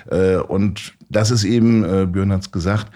Äh, 0.10 0.38
und 0.38 0.94
das 1.10 1.30
ist 1.30 1.44
eben, 1.44 2.12
Björn 2.12 2.32
hat 2.32 2.42
es 2.42 2.52
gesagt, 2.52 2.88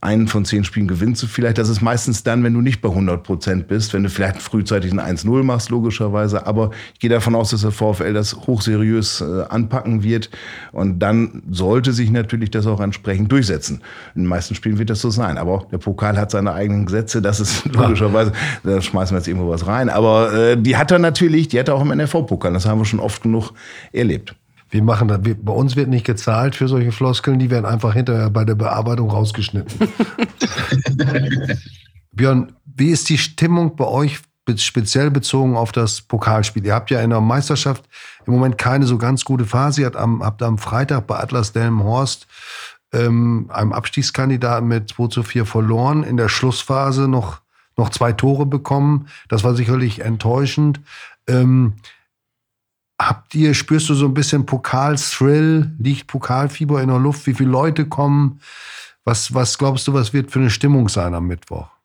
einen 0.00 0.28
von 0.28 0.44
zehn 0.44 0.64
Spielen 0.64 0.86
gewinnst 0.86 1.22
du 1.22 1.26
vielleicht. 1.26 1.58
Das 1.58 1.68
ist 1.68 1.80
meistens 1.80 2.05
dann, 2.06 2.44
wenn 2.44 2.54
du 2.54 2.60
nicht 2.60 2.80
bei 2.80 2.88
100 2.88 3.22
Prozent 3.22 3.68
bist, 3.68 3.92
wenn 3.94 4.02
du 4.02 4.10
vielleicht 4.10 4.40
frühzeitig 4.40 4.92
ein 4.92 5.00
1-0 5.00 5.42
machst, 5.42 5.70
logischerweise. 5.70 6.46
Aber 6.46 6.70
ich 6.94 7.00
gehe 7.00 7.10
davon 7.10 7.34
aus, 7.34 7.50
dass 7.50 7.62
der 7.62 7.70
VfL 7.70 8.12
das 8.12 8.34
hochseriös 8.34 9.20
äh, 9.20 9.44
anpacken 9.48 10.02
wird. 10.02 10.30
Und 10.72 11.00
dann 11.00 11.42
sollte 11.50 11.92
sich 11.92 12.10
natürlich 12.10 12.50
das 12.50 12.66
auch 12.66 12.80
entsprechend 12.80 13.30
durchsetzen. 13.32 13.82
In 14.14 14.22
den 14.22 14.28
meisten 14.28 14.54
Spielen 14.54 14.78
wird 14.78 14.90
das 14.90 15.00
so 15.00 15.10
sein. 15.10 15.38
Aber 15.38 15.66
der 15.72 15.78
Pokal 15.78 16.16
hat 16.16 16.30
seine 16.30 16.52
eigenen 16.52 16.86
Gesetze. 16.86 17.20
Das 17.20 17.40
ist 17.40 17.64
logischerweise, 17.72 18.32
da 18.62 18.80
schmeißen 18.80 19.14
wir 19.14 19.18
jetzt 19.18 19.28
irgendwo 19.28 19.50
was 19.50 19.66
rein. 19.66 19.88
Aber 19.88 20.32
äh, 20.32 20.56
die 20.56 20.76
hat 20.76 20.90
er 20.90 20.98
natürlich, 20.98 21.48
die 21.48 21.58
hat 21.58 21.68
er 21.68 21.74
auch 21.74 21.82
im 21.82 21.90
NRV-Pokal. 21.90 22.52
Das 22.52 22.66
haben 22.66 22.78
wir 22.78 22.84
schon 22.84 23.00
oft 23.00 23.22
genug 23.22 23.52
erlebt. 23.92 24.34
Wir 24.70 24.82
machen 24.82 25.08
das. 25.08 25.20
bei 25.22 25.52
uns 25.52 25.76
wird 25.76 25.88
nicht 25.88 26.04
gezahlt 26.04 26.56
für 26.56 26.66
solche 26.66 26.90
Floskeln, 26.90 27.38
die 27.38 27.50
werden 27.50 27.66
einfach 27.66 27.94
hinterher 27.94 28.30
bei 28.30 28.44
der 28.44 28.56
Bearbeitung 28.56 29.10
rausgeschnitten. 29.10 29.88
Björn, 32.16 32.56
wie 32.64 32.90
ist 32.90 33.08
die 33.08 33.18
Stimmung 33.18 33.76
bei 33.76 33.84
euch 33.84 34.20
speziell 34.56 35.10
bezogen 35.10 35.56
auf 35.56 35.70
das 35.70 36.00
Pokalspiel? 36.00 36.64
Ihr 36.64 36.74
habt 36.74 36.90
ja 36.90 37.00
in 37.00 37.10
der 37.10 37.20
Meisterschaft 37.20 37.84
im 38.26 38.32
Moment 38.32 38.58
keine 38.58 38.86
so 38.86 38.96
ganz 38.96 39.24
gute 39.24 39.44
Phase. 39.44 39.82
Ihr 39.82 39.86
habt 39.86 39.96
am, 39.96 40.22
habt 40.22 40.42
am 40.42 40.58
Freitag 40.58 41.06
bei 41.06 41.18
Atlas 41.18 41.52
Delmenhorst 41.52 42.26
ähm, 42.92 43.50
einem 43.52 43.72
Abstiegskandidaten 43.72 44.66
mit 44.66 44.90
2 44.90 45.08
zu 45.08 45.22
4 45.22 45.44
verloren. 45.44 46.04
In 46.04 46.16
der 46.16 46.28
Schlussphase 46.28 47.06
noch, 47.06 47.40
noch 47.76 47.90
zwei 47.90 48.12
Tore 48.12 48.46
bekommen. 48.46 49.08
Das 49.28 49.44
war 49.44 49.54
sicherlich 49.54 50.00
enttäuschend. 50.00 50.80
Ähm, 51.28 51.74
Habt 52.98 53.34
ihr, 53.34 53.52
spürst 53.52 53.90
du 53.90 53.94
so 53.94 54.06
ein 54.06 54.14
bisschen 54.14 54.46
Pokal-Thrill? 54.46 55.70
Liegt 55.78 56.06
Pokalfieber 56.06 56.80
in 56.80 56.88
der 56.88 56.98
Luft? 56.98 57.26
Wie 57.26 57.34
viele 57.34 57.50
Leute 57.50 57.86
kommen? 57.86 58.40
Was, 59.04 59.34
was 59.34 59.58
glaubst 59.58 59.86
du, 59.86 59.92
was 59.92 60.14
wird 60.14 60.30
für 60.30 60.38
eine 60.38 60.48
Stimmung 60.48 60.88
sein 60.88 61.14
am 61.14 61.26
Mittwoch? 61.26 61.75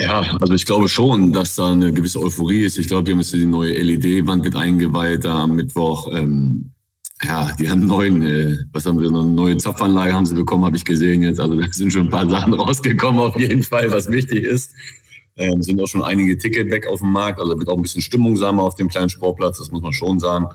Ja, 0.00 0.20
also 0.40 0.54
ich 0.54 0.64
glaube 0.64 0.88
schon, 0.88 1.32
dass 1.32 1.56
da 1.56 1.72
eine 1.72 1.92
gewisse 1.92 2.20
Euphorie 2.20 2.64
ist. 2.64 2.78
Ich 2.78 2.86
glaube, 2.86 3.04
die 3.04 3.12
haben 3.12 3.18
jetzt 3.18 3.32
die 3.32 3.44
neue 3.44 3.72
LED-Wand 3.72 4.44
mit 4.44 4.54
eingeweiht 4.54 5.24
da 5.24 5.42
am 5.42 5.56
Mittwoch. 5.56 6.08
Ähm, 6.12 6.70
ja, 7.24 7.50
die 7.58 7.68
haben 7.68 7.84
neuen, 7.84 8.22
äh, 8.22 8.58
was 8.72 8.86
haben 8.86 9.00
sie, 9.00 9.08
eine 9.08 9.24
neue 9.24 9.56
Zapfanlage 9.56 10.12
haben 10.12 10.24
sie 10.24 10.36
bekommen, 10.36 10.64
habe 10.64 10.76
ich 10.76 10.84
gesehen 10.84 11.22
jetzt. 11.22 11.40
Also 11.40 11.60
da 11.60 11.66
sind 11.72 11.92
schon 11.92 12.02
ein 12.06 12.10
paar 12.10 12.30
Sachen 12.30 12.54
rausgekommen 12.54 13.20
auf 13.20 13.36
jeden 13.38 13.64
Fall, 13.64 13.90
was 13.90 14.08
wichtig 14.08 14.44
ist. 14.44 14.72
Ähm, 15.36 15.62
sind 15.62 15.80
auch 15.80 15.88
schon 15.88 16.04
einige 16.04 16.38
Ticket 16.38 16.70
weg 16.70 16.86
auf 16.86 17.00
dem 17.00 17.10
Markt. 17.10 17.40
Also 17.40 17.58
wird 17.58 17.68
auch 17.68 17.76
ein 17.76 17.82
bisschen 17.82 18.02
stimmungsamer 18.02 18.62
auf 18.62 18.76
dem 18.76 18.88
kleinen 18.88 19.08
Sportplatz, 19.08 19.58
das 19.58 19.72
muss 19.72 19.82
man 19.82 19.92
schon 19.92 20.20
sagen. 20.20 20.46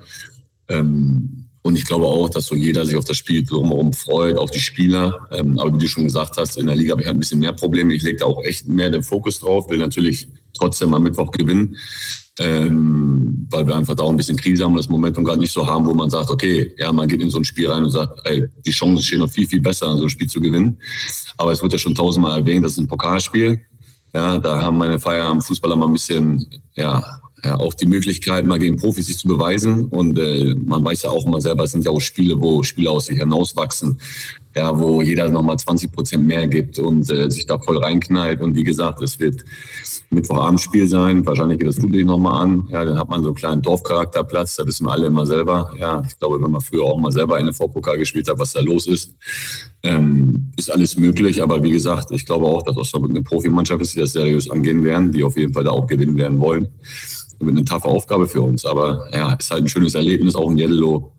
Ähm, 0.69 1.50
und 1.63 1.77
ich 1.77 1.86
glaube 1.86 2.05
auch, 2.05 2.29
dass 2.29 2.48
so 2.48 2.55
jeder 2.55 2.86
sich 2.86 2.98
auf 2.98 3.05
das 3.05 3.15
Spiel 3.17 3.43
drumherum 3.43 3.93
freut, 3.93 4.38
auch 4.38 4.50
die 4.50 4.60
Spieler. 4.60 5.27
Ähm, 5.32 5.58
aber 5.58 5.74
wie 5.74 5.79
du 5.79 5.88
schon 5.88 6.03
gesagt 6.03 6.36
hast, 6.38 6.58
in 6.58 6.67
der 6.67 6.75
Liga 6.75 6.91
habe 6.91 7.01
ich 7.01 7.08
halt 7.08 7.15
ein 7.15 7.22
bisschen 7.22 7.39
mehr 7.39 7.53
Probleme. 7.53 7.93
Ich 7.93 8.03
lege 8.03 8.17
da 8.17 8.25
auch 8.25 8.43
echt 8.43 8.67
mehr 8.67 8.89
den 8.89 9.01
Fokus 9.01 9.39
drauf, 9.39 9.70
will 9.70 9.77
natürlich 9.77 10.27
trotzdem 10.53 10.93
am 10.93 11.03
Mittwoch 11.03 11.32
gewinnen. 11.32 11.77
Ähm, 12.39 13.48
weil 13.50 13.65
wir 13.65 13.75
einfach 13.75 13.96
da 13.96 14.03
auch 14.03 14.10
ein 14.10 14.17
bisschen 14.17 14.36
Krise 14.36 14.65
haben 14.65 14.72
und 14.72 14.79
das 14.79 14.89
Momentum 14.89 15.24
gerade 15.24 15.39
nicht 15.39 15.53
so 15.53 15.65
haben, 15.65 15.86
wo 15.86 15.93
man 15.93 16.10
sagt, 16.10 16.32
okay, 16.32 16.74
ja, 16.77 16.91
man 16.91 17.08
geht 17.08 17.22
in 17.22 17.29
so 17.29 17.38
ein 17.38 17.46
Spiel 17.46 17.70
rein 17.70 17.84
und 17.84 17.91
sagt, 17.91 18.20
ey, 18.25 18.46
die 18.65 18.72
Chancen 18.72 19.03
stehen 19.03 19.20
noch 19.20 19.29
viel, 19.29 19.48
viel 19.48 19.62
besser, 19.62 19.88
an 19.88 20.00
so 20.00 20.03
ein 20.03 20.10
Spiel 20.10 20.27
zu 20.27 20.41
gewinnen. 20.41 20.77
Aber 21.38 21.51
es 21.53 21.62
wird 21.62 21.72
ja 21.72 21.79
schon 21.79 21.96
tausendmal 21.96 22.39
erwähnt, 22.39 22.65
das 22.65 22.74
ist 22.74 22.79
ein 22.79 22.88
Pokalspiel. 22.88 23.62
Ja, 24.13 24.38
da 24.38 24.62
haben 24.62 24.77
meine 24.77 25.00
Feierabend-Fußballer 25.00 25.75
mal 25.75 25.86
ein 25.86 25.93
bisschen, 25.93 26.46
ja, 26.75 27.22
auch 27.51 27.73
die 27.73 27.85
Möglichkeit, 27.85 28.45
mal 28.45 28.59
gegen 28.59 28.77
Profis 28.77 29.07
sich 29.07 29.17
zu 29.17 29.27
beweisen. 29.27 29.85
Und 29.85 30.17
äh, 30.17 30.55
man 30.55 30.83
weiß 30.83 31.03
ja 31.03 31.09
auch 31.09 31.25
immer 31.25 31.41
selber, 31.41 31.63
es 31.63 31.71
sind 31.71 31.85
ja 31.85 31.91
auch 31.91 32.00
Spiele, 32.00 32.39
wo 32.39 32.63
Spieler 32.63 32.91
aus 32.91 33.07
sich 33.07 33.19
hinauswachsen, 33.19 34.00
ja, 34.55 34.77
wo 34.77 35.01
jeder 35.01 35.29
nochmal 35.29 35.57
20 35.57 35.91
Prozent 35.91 36.25
mehr 36.25 36.47
gibt 36.47 36.79
und 36.79 37.09
äh, 37.12 37.29
sich 37.29 37.45
da 37.45 37.59
voll 37.59 37.77
reinknallt. 37.77 38.41
Und 38.41 38.55
wie 38.55 38.63
gesagt, 38.63 39.01
es 39.01 39.19
wird 39.19 39.43
Mittwochabendspiel 40.13 40.88
sein. 40.88 41.25
Wahrscheinlich 41.25 41.59
geht 41.59 41.67
das 41.67 41.75
Flutlicht 41.75 42.05
nochmal 42.05 42.43
an. 42.43 42.67
Ja, 42.69 42.85
dann 42.85 42.97
hat 42.97 43.09
man 43.09 43.21
so 43.21 43.29
einen 43.29 43.35
kleinen 43.35 43.62
Dorfcharakterplatz. 43.62 44.55
Da 44.55 44.65
wissen 44.65 44.85
wir 44.85 44.91
alle 44.91 45.07
immer 45.07 45.25
selber. 45.25 45.73
Ja, 45.77 46.03
ich 46.07 46.17
glaube, 46.19 46.41
wenn 46.41 46.51
man 46.51 46.62
früher 46.62 46.83
auch 46.83 47.00
mal 47.00 47.12
selber 47.12 47.35
eine 47.35 47.53
VPokal 47.53 47.97
gespielt 47.97 48.29
hat, 48.29 48.39
was 48.39 48.53
da 48.53 48.62
los 48.62 48.88
ist, 48.88 49.13
ähm, 49.83 50.51
ist 50.55 50.71
alles 50.71 50.97
möglich. 50.97 51.41
Aber 51.41 51.62
wie 51.63 51.71
gesagt, 51.71 52.12
ich 52.12 52.25
glaube 52.25 52.45
auch, 52.45 52.63
dass 52.63 52.77
Osnabrück 52.77 53.12
eine 53.12 53.23
Profimannschaft 53.23 53.81
ist, 53.81 53.95
die 53.95 54.00
das 54.00 54.13
seriös 54.13 54.50
angehen 54.50 54.83
werden, 54.83 55.12
die 55.12 55.23
auf 55.23 55.38
jeden 55.38 55.53
Fall 55.53 55.63
da 55.63 55.71
auch 55.71 55.88
gewinnen 55.88 56.15
werden 56.15 56.39
wollen. 56.39 56.67
Das 57.45 57.55
eine 57.55 57.65
taffe 57.65 57.88
Aufgabe 57.88 58.27
für 58.27 58.41
uns. 58.41 58.65
Aber 58.65 59.07
ja, 59.13 59.33
ist 59.33 59.51
halt 59.51 59.63
ein 59.63 59.69
schönes 59.69 59.95
Erlebnis, 59.95 60.35
auch 60.35 60.50
in 60.50 60.57
Jeddelo 60.57 61.12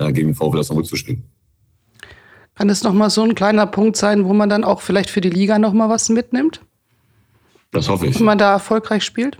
ja, 0.00 0.10
gegen 0.10 0.28
den 0.28 0.34
VfL 0.34 0.58
Osnabrück 0.58 0.86
zu 0.86 0.96
spielen. 0.96 1.24
Kann 2.54 2.68
das 2.68 2.82
nochmal 2.82 3.10
so 3.10 3.22
ein 3.22 3.34
kleiner 3.34 3.66
Punkt 3.66 3.96
sein, 3.96 4.24
wo 4.24 4.32
man 4.32 4.48
dann 4.48 4.64
auch 4.64 4.80
vielleicht 4.80 5.10
für 5.10 5.20
die 5.20 5.30
Liga 5.30 5.58
nochmal 5.58 5.90
was 5.90 6.08
mitnimmt? 6.08 6.62
Das 7.70 7.88
hoffe 7.88 8.06
ich. 8.06 8.18
Wenn 8.18 8.24
man 8.24 8.38
da 8.38 8.52
erfolgreich 8.52 9.04
spielt? 9.04 9.38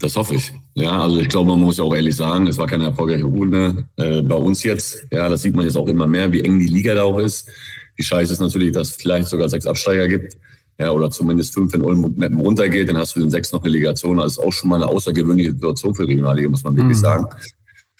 Das 0.00 0.16
hoffe 0.16 0.34
ich. 0.34 0.52
Ja, 0.74 1.00
also 1.00 1.20
ich 1.20 1.28
glaube, 1.28 1.50
man 1.50 1.60
muss 1.60 1.78
ja 1.78 1.84
auch 1.84 1.94
ehrlich 1.94 2.16
sagen, 2.16 2.46
es 2.46 2.58
war 2.58 2.66
keine 2.66 2.84
erfolgreiche 2.84 3.24
Runde 3.24 3.86
äh, 3.96 4.22
bei 4.22 4.34
uns 4.34 4.62
jetzt. 4.62 5.06
Ja, 5.10 5.28
das 5.28 5.42
sieht 5.42 5.54
man 5.54 5.64
jetzt 5.64 5.76
auch 5.76 5.86
immer 5.86 6.06
mehr, 6.06 6.32
wie 6.32 6.40
eng 6.40 6.58
die 6.58 6.66
Liga 6.66 6.94
da 6.94 7.04
auch 7.04 7.18
ist. 7.18 7.48
Die 7.96 8.02
Scheiße 8.02 8.32
ist 8.32 8.40
natürlich, 8.40 8.72
dass 8.72 8.90
es 8.90 8.96
vielleicht 8.96 9.28
sogar 9.28 9.48
sechs 9.48 9.66
Absteiger 9.66 10.08
gibt. 10.08 10.36
Ja, 10.80 10.92
oder 10.92 11.10
zumindest 11.10 11.52
fünf, 11.52 11.74
wenn 11.74 11.82
Ulm 11.82 12.04
runtergeht, 12.40 12.88
dann 12.88 12.96
hast 12.96 13.14
du 13.14 13.20
den 13.20 13.28
sechs 13.28 13.52
noch 13.52 13.62
eine 13.62 13.70
Ligation. 13.70 14.16
Das 14.16 14.32
ist 14.32 14.38
auch 14.38 14.50
schon 14.50 14.70
mal 14.70 14.76
eine 14.76 14.86
außergewöhnliche 14.86 15.52
Situation 15.52 15.94
für 15.94 16.08
Regionalliga, 16.08 16.48
muss 16.48 16.64
man 16.64 16.74
wirklich 16.74 16.96
mhm. 16.96 17.02
sagen. 17.02 17.26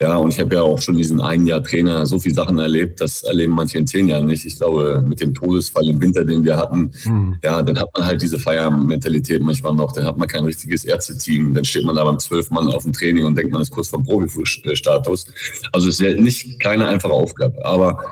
Ja, 0.01 0.17
und 0.17 0.31
ich 0.33 0.41
habe 0.41 0.55
ja 0.55 0.63
auch 0.63 0.81
schon 0.81 0.97
diesen 0.97 1.21
ein 1.21 1.47
Jahr 1.47 1.63
Trainer 1.63 2.07
so 2.07 2.19
viele 2.19 2.35
Sachen 2.35 2.59
erlebt, 2.59 3.03
das 3.03 3.23
erleben 3.23 3.53
manche 3.53 3.77
in 3.77 3.87
zehn 3.87 4.09
Jahren 4.09 4.25
nicht. 4.25 4.47
Ich 4.47 4.57
glaube, 4.57 5.05
mit 5.07 5.21
dem 5.21 5.35
Todesfall 5.35 5.91
im 5.91 6.01
Winter, 6.01 6.25
den 6.25 6.43
wir 6.43 6.57
hatten, 6.57 6.91
mhm. 7.05 7.37
ja, 7.45 7.61
dann 7.61 7.79
hat 7.79 7.91
man 7.95 8.07
halt 8.07 8.23
diese 8.23 8.39
Feiermentalität 8.39 9.43
manchmal 9.43 9.75
noch. 9.75 9.93
Dann 9.93 10.07
hat 10.07 10.17
man 10.17 10.27
kein 10.27 10.45
richtiges 10.45 10.87
Ärzteteam. 10.87 11.53
Dann 11.53 11.67
steht 11.67 11.85
man 11.85 11.97
da 11.97 12.05
beim 12.05 12.19
zwölf 12.19 12.51
Mann 12.51 12.69
auf 12.69 12.85
dem 12.85 12.95
Training 12.95 13.27
und 13.27 13.37
denkt, 13.37 13.53
man 13.53 13.61
ist 13.61 13.73
kurz 13.73 13.89
vom 13.89 14.05
Profistatus. 14.05 15.27
Also 15.73 15.91
es 15.91 16.01
ist 16.01 16.07
ja 16.07 16.19
nicht 16.19 16.59
keine 16.61 16.89
einfache 16.89 17.13
Aufgabe. 17.13 17.63
Aber 17.63 18.03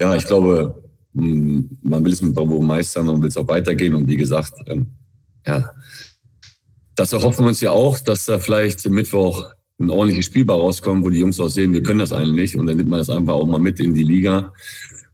ja, 0.00 0.16
ich 0.16 0.26
glaube, 0.26 0.74
man 1.16 2.04
will 2.04 2.12
es 2.12 2.22
mit 2.22 2.34
Bravo 2.34 2.60
meistern 2.60 3.08
und 3.08 3.22
will 3.22 3.28
es 3.28 3.36
auch 3.36 3.48
weitergehen. 3.48 3.94
Und 3.94 4.08
wie 4.08 4.16
gesagt, 4.16 4.52
ähm, 4.66 4.86
ja, 5.46 5.70
das 6.94 7.12
erhoffen 7.12 7.44
wir 7.44 7.48
uns 7.48 7.60
ja 7.60 7.70
auch, 7.70 7.98
dass 8.00 8.26
da 8.26 8.38
vielleicht 8.38 8.88
Mittwoch 8.88 9.50
ein 9.78 9.90
ordentliches 9.90 10.26
Spiel 10.26 10.50
rauskommen, 10.50 11.04
wo 11.04 11.10
die 11.10 11.20
Jungs 11.20 11.38
auch 11.38 11.48
sehen, 11.48 11.72
wir 11.72 11.82
können 11.82 11.98
das 11.98 12.12
eigentlich. 12.12 12.56
Und 12.56 12.66
dann 12.66 12.76
nimmt 12.76 12.88
man 12.88 12.98
das 12.98 13.10
einfach 13.10 13.34
auch 13.34 13.46
mal 13.46 13.58
mit 13.58 13.78
in 13.80 13.94
die 13.94 14.04
Liga. 14.04 14.52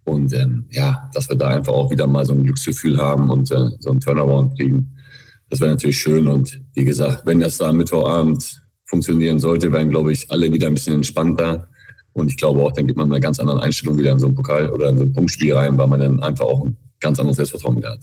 Und 0.04 0.32
ähm, 0.32 0.66
ja, 0.70 1.10
dass 1.14 1.28
wir 1.28 1.36
da 1.36 1.48
einfach 1.48 1.72
auch 1.72 1.90
wieder 1.90 2.06
mal 2.06 2.24
so 2.24 2.32
ein 2.32 2.44
Glücksgefühl 2.44 2.98
haben 2.98 3.30
und 3.30 3.50
äh, 3.50 3.70
so 3.78 3.90
einen 3.90 4.00
Turnaround 4.00 4.56
kriegen. 4.58 4.96
Das 5.50 5.60
wäre 5.60 5.70
natürlich 5.70 5.98
schön. 5.98 6.26
Und 6.28 6.60
wie 6.74 6.84
gesagt, 6.84 7.26
wenn 7.26 7.40
das 7.40 7.58
da 7.58 7.68
am 7.68 7.76
Mittwochabend 7.76 8.62
funktionieren 8.86 9.38
sollte, 9.38 9.72
wären, 9.72 9.90
glaube 9.90 10.12
ich, 10.12 10.30
alle 10.30 10.52
wieder 10.52 10.66
ein 10.66 10.74
bisschen 10.74 10.94
entspannter. 10.94 11.68
Und 12.12 12.28
ich 12.28 12.36
glaube 12.36 12.62
auch, 12.62 12.72
dann 12.72 12.86
gibt 12.86 12.98
man 12.98 13.10
eine 13.10 13.20
ganz 13.20 13.40
andere 13.40 13.62
Einstellung 13.62 13.98
wieder 13.98 14.12
in 14.12 14.18
so 14.18 14.26
ein 14.26 14.34
Pokal 14.34 14.70
oder 14.70 14.90
in 14.90 14.98
so 14.98 15.04
ein 15.04 15.12
Punktspiel 15.12 15.54
rein, 15.54 15.78
weil 15.78 15.86
man 15.86 16.00
dann 16.00 16.22
einfach 16.22 16.44
auch 16.44 16.64
ein 16.64 16.76
ganz 17.00 17.18
anderes 17.18 17.36
Selbstvertrauen 17.36 17.76
wieder 17.76 17.92
hat. 17.92 18.00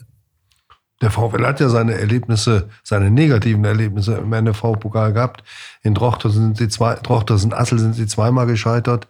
Der 1.01 1.11
VfL 1.11 1.45
hat 1.45 1.61
ja 1.61 1.69
seine 1.69 1.93
Erlebnisse, 1.93 2.67
seine 2.83 3.09
negativen 3.09 3.63
Erlebnisse 3.63 4.15
im 4.15 4.31
NFV-Pokal 4.31 5.13
gehabt. 5.13 5.43
In 5.81 5.93
Drochtersen 5.93 6.41
sind 6.43 6.57
sie 6.57 6.67
zwei, 6.67 6.95
Drochtersen 6.95 7.53
Assel 7.53 7.79
sind 7.79 7.95
sie 7.95 8.05
zweimal 8.05 8.47
gescheitert. 8.47 9.07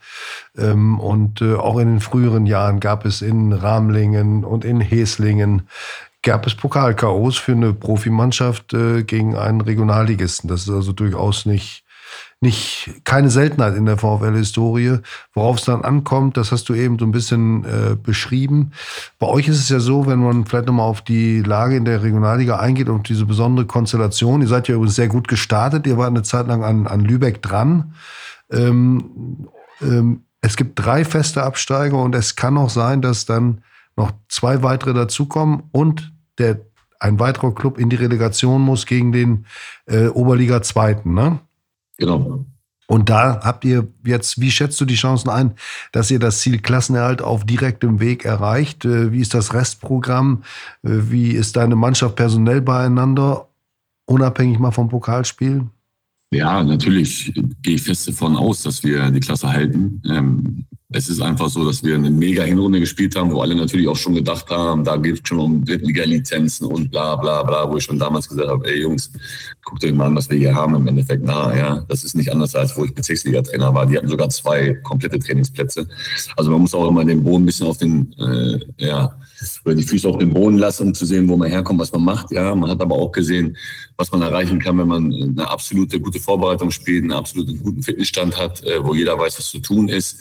Ähm, 0.56 1.00
und 1.00 1.42
äh, 1.42 1.56
auch 1.56 1.80
in 1.80 1.88
den 1.88 2.00
früheren 2.00 2.46
Jahren 2.46 2.80
gab 2.80 3.06
es 3.06 3.24
in 3.24 3.54
Ramlingen 3.54 4.44
und 4.44 4.66
in 4.66 4.82
Heslingen 4.82 5.68
gab 6.22 6.46
es 6.46 6.54
Pokal-KOs 6.54 7.38
für 7.38 7.54
eine 7.54 7.74
Profimannschaft 7.74 8.74
äh, 8.74 9.04
gegen 9.04 9.36
einen 9.36 9.62
Regionalligisten. 9.62 10.48
Das 10.48 10.64
ist 10.64 10.70
also 10.70 10.92
durchaus 10.92 11.48
nicht 11.48 11.84
nicht 12.42 13.02
keine 13.04 13.30
Seltenheit 13.30 13.76
in 13.76 13.86
der 13.86 13.98
VfL-Historie. 13.98 15.00
Worauf 15.34 15.58
es 15.58 15.66
dann 15.66 15.84
ankommt, 15.84 16.38
das 16.38 16.52
hast 16.52 16.70
du 16.70 16.74
eben 16.74 16.98
so 16.98 17.06
ein 17.06 17.12
bisschen 17.12 17.66
äh, 17.66 17.96
beschrieben. 18.02 18.72
Bei 19.18 19.28
euch 19.28 19.50
ist 19.50 19.60
es 19.60 19.70
ja 19.70 19.80
so, 19.80 20.08
wenn 20.08 20.20
man 20.20 20.46
vielleicht 20.46 20.68
nochmal 20.68 20.88
auf 20.88 21.02
die 21.02 21.42
Lage 21.42 21.76
in 21.76 21.84
der 21.84 22.02
Regionalliga 22.02 22.58
eingeht 22.58 22.88
und 22.88 23.10
diese 23.10 23.26
besondere 23.26 23.66
Konstellation. 23.66 24.42
Ihr 24.42 24.48
seid 24.48 24.70
ja 24.70 24.76
übrigens 24.76 24.96
sehr 24.96 25.10
gut 25.10 25.28
gestartet. 25.28 25.86
Ihr 25.86 25.98
wart 25.98 26.10
eine 26.10 26.24
Zeit 26.24 26.48
lang 26.48 26.64
an, 26.64 26.88
an 26.88 27.02
Lübeck 27.02 27.42
dran. 27.42 27.94
Ähm, 28.50 29.48
ähm, 29.82 30.24
es 30.42 30.56
gibt 30.56 30.80
drei 30.80 31.04
feste 31.04 31.44
Absteiger 31.44 32.02
und 32.02 32.16
es 32.16 32.38
kann 32.38 32.58
auch 32.58 32.70
sein, 32.70 33.02
dass 33.02 33.26
dann 33.26 33.62
noch 33.98 34.14
zwei 34.30 34.64
weitere 34.64 34.94
dazukommen 34.94 35.64
und 35.72 36.14
der 36.38 36.62
ein 37.02 37.20
weiterer 37.20 37.54
Club 37.54 37.78
in 37.78 37.90
die 37.90 37.96
Relegation 37.96 38.62
muss 38.62 38.86
gegen 38.86 39.12
den 39.12 39.46
äh, 39.88 40.08
Oberliga 40.08 40.62
Zweiten, 40.62 41.14
ne? 41.14 41.40
Genau. 42.00 42.46
Und 42.88 43.10
da 43.10 43.42
habt 43.44 43.66
ihr 43.66 43.88
jetzt, 44.04 44.42
wie 44.42 44.50
schätzt 44.50 44.82
du 44.82 44.86
die 44.86 44.96
Chancen 44.96 45.30
ein, 45.30 45.54
dass 45.92 46.10
ihr 46.10 46.18
das 46.18 46.40
Ziel 46.40 46.58
Klassenerhalt 46.58 47.22
auf 47.22 47.46
direktem 47.46 48.00
Weg 48.00 48.26
erreicht? 48.26 48.84
Äh, 48.84 49.12
wie 49.12 49.20
ist 49.20 49.36
das 49.36 49.54
Restprogramm? 49.54 50.44
Äh, 50.82 50.90
wie 51.12 51.30
ist 51.30 51.56
deine 51.56 51.76
Mannschaft 51.76 52.16
personell 52.16 52.62
beieinander, 52.62 53.48
unabhängig 54.06 54.58
mal 54.58 54.72
vom 54.72 54.90
Pokalspiel? 54.90 55.68
Ja, 56.32 56.64
natürlich 56.64 57.32
gehe 57.62 57.76
ich 57.76 57.84
fest 57.84 58.08
davon 58.08 58.36
aus, 58.36 58.64
dass 58.64 58.84
wir 58.84 59.12
die 59.12 59.20
Klasse 59.20 59.50
halten. 59.50 60.02
Ähm, 60.10 60.66
es 60.92 61.08
ist 61.08 61.22
einfach 61.22 61.50
so, 61.50 61.64
dass 61.66 61.84
wir 61.84 61.94
eine 61.96 62.10
mega 62.10 62.42
Hinrunde 62.42 62.80
gespielt 62.80 63.16
haben, 63.16 63.32
wo 63.32 63.42
alle 63.42 63.54
natürlich 63.54 63.88
auch 63.88 63.96
schon 63.96 64.16
gedacht 64.16 64.50
haben, 64.50 64.84
da 64.84 64.98
geht 64.98 65.22
es 65.22 65.28
schon 65.28 65.38
um 65.38 65.64
Drittliga-Lizenzen 65.64 66.66
und 66.66 66.90
bla 66.90 67.16
bla 67.16 67.44
bla, 67.44 67.70
wo 67.70 67.78
ich 67.78 67.84
schon 67.84 68.00
damals 68.00 68.28
gesagt 68.28 68.50
habe, 68.50 68.68
ey 68.68 68.82
Jungs, 68.82 69.12
guckt 69.64 69.84
euch 69.84 69.94
mal 69.94 70.08
an, 70.08 70.16
was 70.16 70.30
wir 70.32 70.38
hier 70.40 70.56
haben 70.56 70.74
im 70.74 70.88
Endeffekt. 70.88 71.24
Na 71.24 71.56
ja, 71.56 71.86
das 71.88 72.04
ist 72.04 72.16
nicht 72.16 72.32
anders, 72.32 72.56
als 72.56 72.76
wo 72.76 72.86
ich 72.86 72.94
Bezirksliga-Trainer 72.96 73.72
war. 73.72 73.86
Die 73.86 73.98
hatten 73.98 74.08
sogar 74.08 74.30
zwei 74.30 74.74
komplette 74.84 75.20
Trainingsplätze. 75.20 75.88
Also 76.36 76.50
man 76.50 76.62
muss 76.62 76.74
auch 76.74 76.90
immer 76.90 77.06
den 77.06 77.24
Boden 77.24 77.44
ein 77.44 77.46
bisschen 77.46 77.68
auf 77.68 77.78
den, 77.78 78.12
äh, 78.18 78.60
ja, 78.78 79.16
oder 79.66 79.76
die 79.76 79.84
Füße 79.84 80.08
auf 80.08 80.18
den 80.18 80.34
Boden 80.34 80.58
lassen, 80.58 80.88
um 80.88 80.94
zu 80.94 81.06
sehen, 81.06 81.28
wo 81.28 81.38
man 81.38 81.50
herkommt, 81.50 81.80
was 81.80 81.92
man 81.92 82.04
macht. 82.04 82.32
Ja, 82.32 82.54
man 82.56 82.70
hat 82.70 82.82
aber 82.82 82.96
auch 82.96 83.12
gesehen, 83.12 83.56
was 83.98 84.12
man 84.12 84.22
erreichen 84.22 84.60
kann, 84.60 84.78
wenn 84.78 84.88
man 84.88 85.14
eine 85.14 85.50
absolute 85.50 86.00
gute 86.00 86.20
Vorbereitung 86.20 86.72
spielt, 86.72 87.04
einen 87.04 87.12
absoluten 87.12 87.62
guten 87.62 87.84
Fitnessstand 87.84 88.38
hat, 88.38 88.64
äh, 88.64 88.84
wo 88.84 88.94
jeder 88.94 89.18
weiß, 89.18 89.38
was 89.38 89.50
zu 89.50 89.60
tun 89.60 89.90
ist. 89.90 90.20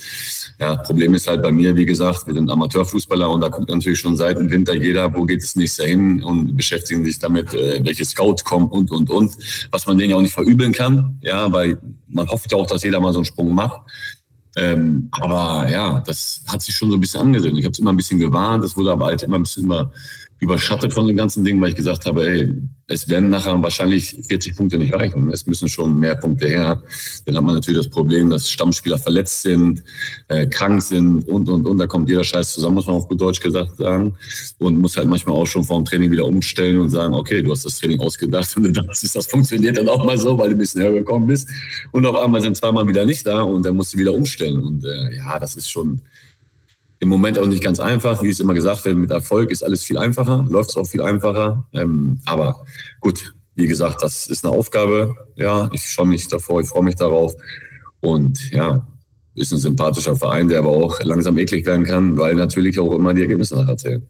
Ja, 0.61 0.77
Problem 0.77 1.15
ist 1.15 1.29
halt 1.29 1.43
bei 1.43 1.53
mir, 1.53 1.77
wie 1.77 1.87
gesagt, 1.87 2.27
wir 2.27 2.35
sind 2.35 2.51
Amateurfußballer 2.51 3.31
und 3.31 3.41
da 3.41 3.49
guckt 3.49 3.69
natürlich 3.69 4.01
schon 4.01 4.17
seit 4.17 4.39
dem 4.39 4.51
Winter 4.51 4.75
jeder, 4.75 5.15
wo 5.15 5.25
geht 5.25 5.43
es 5.43 5.57
nächstes 5.57 5.85
Jahr 5.85 5.89
hin 5.89 6.23
und 6.23 6.57
beschäftigen 6.57 7.05
sich 7.05 7.19
damit, 7.19 7.55
äh, 7.55 7.81
welche 7.85 8.05
Scouts 8.05 8.45
kommen 8.45 8.69
und, 8.69 8.91
und, 8.91 9.11
und. 9.11 9.37
Was 9.71 9.87
man 9.87 9.99
denen 9.99 10.11
ja 10.11 10.17
auch 10.17 10.23
nicht 10.23 10.35
verübeln 10.35 10.73
kann, 10.73 11.19
ja, 11.23 11.51
weil 11.53 11.79
man 12.09 12.29
hofft 12.29 12.51
ja 12.51 12.59
auch, 12.59 12.67
dass 12.67 12.83
jeder 12.83 13.01
mal 13.01 13.13
so 13.13 13.21
einen 13.21 13.27
Sprung 13.27 13.55
macht. 13.55 13.81
Ähm, 14.59 15.09
aber 15.13 15.69
ja, 15.71 16.01
das 16.01 16.43
hat 16.47 16.63
sich 16.63 16.75
schon 16.75 16.91
so 16.91 16.97
ein 16.97 17.01
bisschen 17.01 17.21
angesehen. 17.21 17.57
Ich 17.57 17.65
habe 17.65 17.73
es 17.73 17.79
immer 17.79 17.93
ein 17.93 17.97
bisschen 17.97 18.19
gewarnt, 18.19 18.65
das 18.65 18.77
wurde 18.77 18.93
aber 18.93 19.07
halt 19.07 19.23
immer 19.23 19.37
ein 19.37 19.43
bisschen 19.43 19.65
immer 19.65 19.93
überschattet 20.41 20.93
von 20.93 21.07
dem 21.07 21.17
ganzen 21.17 21.45
Ding, 21.45 21.61
weil 21.61 21.71
ich 21.71 21.77
gesagt 21.77 22.07
habe, 22.07 22.29
ey, 22.29 22.55
es 22.87 23.09
werden 23.09 23.29
nachher 23.29 23.61
wahrscheinlich 23.63 24.17
40 24.29 24.57
Punkte 24.57 24.79
nicht 24.79 24.95
reichen. 24.95 25.31
Es 25.31 25.47
müssen 25.47 25.69
schon 25.69 25.99
mehr 25.99 26.17
Punkte 26.17 26.49
her. 26.49 26.83
Dann 27.27 27.37
hat 27.37 27.45
man 27.45 27.55
natürlich 27.57 27.81
das 27.85 27.91
Problem, 27.91 28.31
dass 28.31 28.49
Stammspieler 28.49 28.99
verletzt 28.99 29.43
sind, 29.43 29.83
äh, 30.29 30.47
krank 30.47 30.81
sind 30.81 31.29
und, 31.29 31.51
und, 31.51 31.67
und. 31.67 31.79
Da 31.79 31.87
kommt 31.87 32.09
jeder 32.09 32.25
Scheiß 32.25 32.55
zusammen, 32.55 32.77
muss 32.77 32.87
man 32.87 32.97
auf 32.97 33.09
gut 33.09 33.21
Deutsch 33.21 33.41
gesagt 33.41 33.77
sagen. 33.77 34.15
Und 34.59 34.79
muss 34.79 34.97
halt 34.97 35.07
manchmal 35.07 35.37
auch 35.37 35.47
schon 35.47 35.65
vor 35.65 35.79
dem 35.79 35.85
Training 35.85 36.11
wieder 36.11 36.25
umstellen 36.25 36.81
und 36.81 36.89
sagen, 36.89 37.13
okay, 37.13 37.43
du 37.43 37.51
hast 37.51 37.67
das 37.67 37.79
Training 37.79 38.01
ausgedacht 38.01 38.57
und 38.57 38.73
dann 38.77 38.89
ist 38.89 39.15
das 39.15 39.27
funktioniert 39.27 39.77
dann 39.77 39.89
auch 39.89 40.05
mal 40.05 40.17
so, 40.17 40.39
weil 40.39 40.49
du 40.49 40.55
ein 40.55 40.59
bisschen 40.59 40.81
hergekommen 40.81 41.29
bist. 41.29 41.49
Und 41.93 42.07
auf 42.07 42.17
einmal 42.17 42.41
sind 42.41 42.57
zweimal 42.57 42.89
wieder 42.89 43.05
nicht 43.05 43.27
da 43.27 43.43
und 43.43 43.67
dann 43.67 43.77
musst 43.77 43.93
du 43.93 43.99
wieder 43.99 44.15
umstellen. 44.15 44.63
Und 44.63 44.85
äh, 44.87 45.17
ja, 45.17 45.39
das 45.39 45.57
ist 45.57 45.71
schon 45.71 46.01
im 47.01 47.09
Moment 47.09 47.39
auch 47.39 47.47
nicht 47.47 47.63
ganz 47.63 47.81
einfach. 47.81 48.23
Wie 48.23 48.31
es 48.31 48.41
immer 48.41 48.55
gesagt 48.55 48.85
wird, 48.85 48.97
mit 48.97 49.11
Erfolg 49.11 49.51
ist 49.51 49.63
alles 49.63 49.85
viel 49.85 49.99
einfacher, 49.99 50.45
läuft 50.49 50.71
es 50.71 50.77
auch 50.77 50.87
viel 50.87 51.03
einfacher. 51.03 51.67
Ähm, 51.73 52.21
aber 52.25 52.65
gut, 53.01 53.35
wie 53.55 53.67
gesagt, 53.67 54.03
das 54.03 54.27
ist 54.27 54.45
eine 54.45 54.55
Aufgabe. 54.55 55.15
Ja, 55.37 55.69
ich 55.73 55.83
schaue 55.83 56.07
mich 56.07 56.29
davor, 56.29 56.61
ich 56.61 56.69
freue 56.69 56.85
mich 56.85 56.97
darauf. 56.97 57.35
Und 58.01 58.51
ja, 58.53 58.87
ist 59.35 59.53
ein 59.53 59.59
sympathischer 59.59 60.17
Verein, 60.17 60.49
der 60.49 60.61
aber 60.61 60.71
auch 60.71 61.01
langsam 61.03 61.39
eklig 61.39 61.67
werden 61.67 61.85
kann, 61.85 62.17
weil 62.17 62.35
natürlich 62.35 62.79
auch 62.79 62.93
immer 62.93 63.15
die 63.15 63.23
Ergebnisse 63.23 63.57
nachher 63.57 63.77
zählen. 63.77 64.07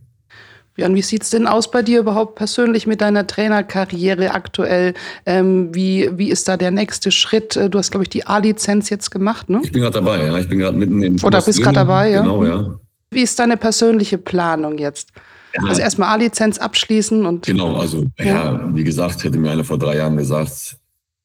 Björn, 0.79 0.95
wie 0.95 1.03
sieht 1.03 1.25
es 1.25 1.31
denn 1.31 1.49
aus 1.49 1.73
bei 1.73 1.83
dir 1.83 1.99
überhaupt 1.99 2.37
persönlich 2.37 2.87
mit 2.87 3.01
deiner 3.01 3.27
Trainerkarriere 3.27 4.31
aktuell? 4.31 4.95
Ähm, 5.27 5.75
wie, 5.75 6.09
wie 6.17 6.31
ist 6.31 6.47
da 6.47 6.57
der 6.57 6.71
nächste 6.71 7.11
Schritt? 7.11 7.57
Äh, 7.57 7.69
du 7.69 7.79
hast, 7.79 7.91
glaube 7.91 8.05
ich, 8.05 8.11
die 8.11 8.27
A-Lizenz 8.27 8.89
jetzt 8.89 9.11
gemacht, 9.11 9.51
ne? 9.51 9.61
Ich 9.65 9.73
bin 9.73 9.83
gerade 9.83 9.95
dabei, 9.95 10.25
ja. 10.25 10.39
Ich 10.39 10.49
bin 10.49 10.61
gerade 10.61 10.79
mitten 10.79 11.03
im 11.03 11.17
Oder 11.25 11.43
bist 11.43 11.61
gerade 11.61 11.75
dabei, 11.75 12.11
ja? 12.11 12.23
Genau, 12.23 12.45
ja. 12.45 12.79
Wie 13.11 13.23
ist 13.23 13.37
deine 13.41 13.57
persönliche 13.57 14.19
Planung 14.19 14.79
jetzt? 14.79 15.11
Ja. 15.53 15.69
Also 15.69 15.81
erstmal 15.81 16.11
A-Lizenz 16.15 16.59
abschließen 16.59 17.27
und. 17.27 17.47
Genau, 17.47 17.75
also 17.75 18.05
ja. 18.17 18.25
ja, 18.25 18.71
wie 18.73 18.85
gesagt, 18.85 19.25
hätte 19.25 19.37
mir 19.37 19.51
einer 19.51 19.65
vor 19.65 19.79
drei 19.79 19.97
Jahren 19.97 20.17
gesagt, 20.17 20.78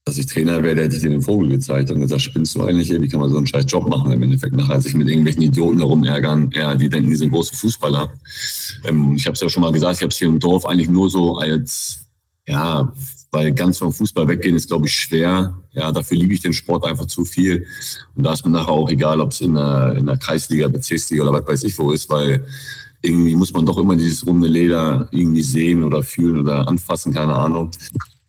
dass 0.06 0.18
ich 0.18 0.26
Trainer 0.26 0.62
wäre, 0.62 0.82
hätte 0.82 0.98
ich 0.98 1.02
dir 1.02 1.10
den 1.10 1.22
Vogel 1.22 1.50
gezeigt 1.50 1.90
und 1.90 2.02
gesagt, 2.02 2.22
spinnst 2.22 2.56
du 2.56 2.64
eigentlich 2.64 2.88
hier, 2.88 3.02
wie 3.02 3.08
kann 3.08 3.22
man 3.22 3.30
so 3.30 3.38
einen 3.38 3.48
scheiß 3.48 3.66
Job 3.68 3.88
machen 3.88 4.12
im 4.12 4.22
Endeffekt, 4.22 4.56
nachher 4.56 4.82
sich 4.82 4.94
mit 4.96 5.08
irgendwelchen 5.08 5.44
Idioten 5.44 5.78
herumärgern, 5.78 6.50
ja, 6.54 6.76
die 6.76 6.90
denken, 6.90 7.10
die 7.10 7.16
sind 7.16 7.32
große 7.32 7.56
Fußballer. 7.56 8.12
Ähm, 8.84 9.16
ich 9.16 9.26
habe 9.26 9.34
es 9.34 9.42
ja 9.42 9.50
schon 9.50 9.62
mal 9.62 9.72
gesagt, 9.72 9.96
ich 9.96 10.02
habe 10.02 10.12
es 10.12 10.18
hier 10.18 10.28
im 10.28 10.40
Dorf 10.40 10.66
eigentlich 10.66 10.90
nur 10.90 11.10
so 11.10 11.38
als, 11.38 12.06
ja, 12.48 12.92
weil 13.32 13.54
ganz 13.54 13.78
vom 13.78 13.94
Fußball 13.94 14.28
weggehen 14.28 14.56
ist, 14.56 14.68
glaube 14.68 14.88
ich, 14.88 14.94
schwer. 14.94 15.58
Ja, 15.72 15.92
dafür 15.92 16.18
liebe 16.18 16.34
ich 16.34 16.42
den 16.42 16.54
Sport 16.54 16.86
einfach 16.86 17.08
zu 17.08 17.24
viel. 17.24 17.66
Und 18.14 18.24
da 18.24 18.34
ist 18.34 18.46
mir 18.46 18.52
nachher 18.52 18.70
auch 18.70 18.90
egal, 18.90 19.22
ob 19.22 19.32
es 19.32 19.42
in 19.42 19.56
der, 19.56 19.96
in 19.98 20.06
der 20.06 20.18
Kreisliga, 20.18 20.68
Bezirksliga 20.68 21.24
oder 21.24 21.34
was 21.34 21.48
weiß 21.48 21.64
ich 21.64 21.80
wo 21.80 21.92
ist, 21.92 22.10
weil 22.10 22.46
irgendwie 23.02 23.36
muss 23.36 23.54
man 23.54 23.66
doch 23.66 23.78
immer 23.78 23.96
dieses 23.96 24.26
runde 24.28 24.48
Leder 24.48 25.08
irgendwie 25.12 25.42
sehen 25.42 25.84
oder 25.84 26.04
fühlen 26.04 26.42
oder 26.42 26.68
anfassen, 26.68 27.14
keine 27.14 27.34
Ahnung. 27.34 27.72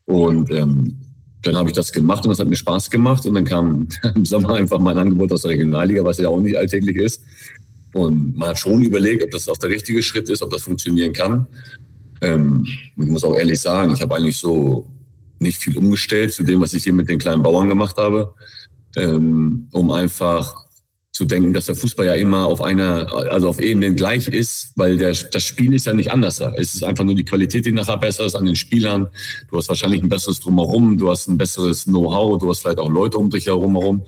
Und 0.07 0.51
ähm, 0.51 0.97
dann 1.47 1.57
habe 1.57 1.69
ich 1.69 1.75
das 1.75 1.93
gemacht 1.93 2.25
und 2.25 2.31
das 2.31 2.39
hat 2.39 2.49
mir 2.49 2.57
Spaß 2.57 2.91
gemacht. 2.91 3.27
Und 3.27 3.35
dann 3.35 3.45
kam 3.45 3.89
im 4.15 4.25
Sommer 4.25 4.55
einfach 4.55 4.79
mein 4.79 4.99
Angebot 4.99 5.33
aus 5.33 5.43
der 5.43 5.53
Regionalliga, 5.53 6.05
was 6.05 6.19
ja 6.19 6.29
auch 6.29 6.41
nicht 6.41 6.57
alltäglich 6.57 6.97
ist. 6.97 7.23
Und 7.93 8.37
man 8.37 8.51
hat 8.51 8.59
schon 8.59 8.83
überlegt, 8.83 9.23
ob 9.23 9.31
das 9.31 9.49
auch 9.49 9.57
der 9.57 9.71
richtige 9.71 10.03
Schritt 10.03 10.29
ist, 10.29 10.43
ob 10.43 10.51
das 10.51 10.63
funktionieren 10.63 11.13
kann. 11.13 11.47
Ähm, 12.21 12.67
ich 12.67 13.07
muss 13.07 13.25
auch 13.25 13.37
ehrlich 13.37 13.61
sagen, 13.61 13.93
ich 13.93 14.03
habe 14.03 14.17
eigentlich 14.17 14.37
so 14.37 14.87
nicht 15.39 15.59
viel 15.59 15.77
umgestellt 15.79 16.33
zu 16.33 16.43
dem, 16.43 16.61
was 16.61 16.75
ich 16.75 16.85
hier 16.85 16.93
mit 16.93 17.09
den 17.09 17.19
kleinen 17.19 17.43
Bauern 17.43 17.69
gemacht 17.69 17.97
habe, 17.97 18.35
ähm, 18.97 19.69
um 19.73 19.91
einfach 19.91 20.64
zu 21.15 21.25
denken, 21.25 21.53
dass 21.53 21.67
der 21.67 21.77
Fußball 21.77 22.07
ja 22.07 22.15
immer 22.15 22.45
auf 22.45 22.61
einer, 22.61 23.07
also 23.31 23.49
auf 23.49 23.61
Ebenen 23.61 23.95
gleich 23.95 24.27
ist, 24.27 24.73
weil 24.75 24.97
der, 24.97 25.13
das 25.13 25.45
Spiel 25.45 25.73
ist 25.73 25.87
ja 25.87 25.93
nicht 25.93 26.11
anders. 26.11 26.41
Es 26.57 26.75
ist 26.75 26.83
einfach 26.83 27.05
nur 27.05 27.15
die 27.15 27.25
Qualität, 27.25 27.65
die 27.65 27.71
nachher 27.71 27.99
besser 27.99 28.25
ist 28.25 28.35
an 28.35 28.47
den 28.47 28.57
Spielern. 28.57 29.07
Du 29.49 29.57
hast 29.57 29.69
wahrscheinlich 29.69 30.03
ein 30.03 30.09
besseres 30.09 30.41
Drumherum, 30.41 30.99
du 30.99 31.09
hast 31.09 31.29
ein 31.29 31.39
besseres 31.39 31.85
Know-how, 31.85 32.41
du 32.41 32.51
hast 32.51 32.63
vielleicht 32.63 32.81
auch 32.81 32.91
Leute 32.91 33.19
um 33.19 33.31
dich 33.31 33.47
herum, 33.47 34.03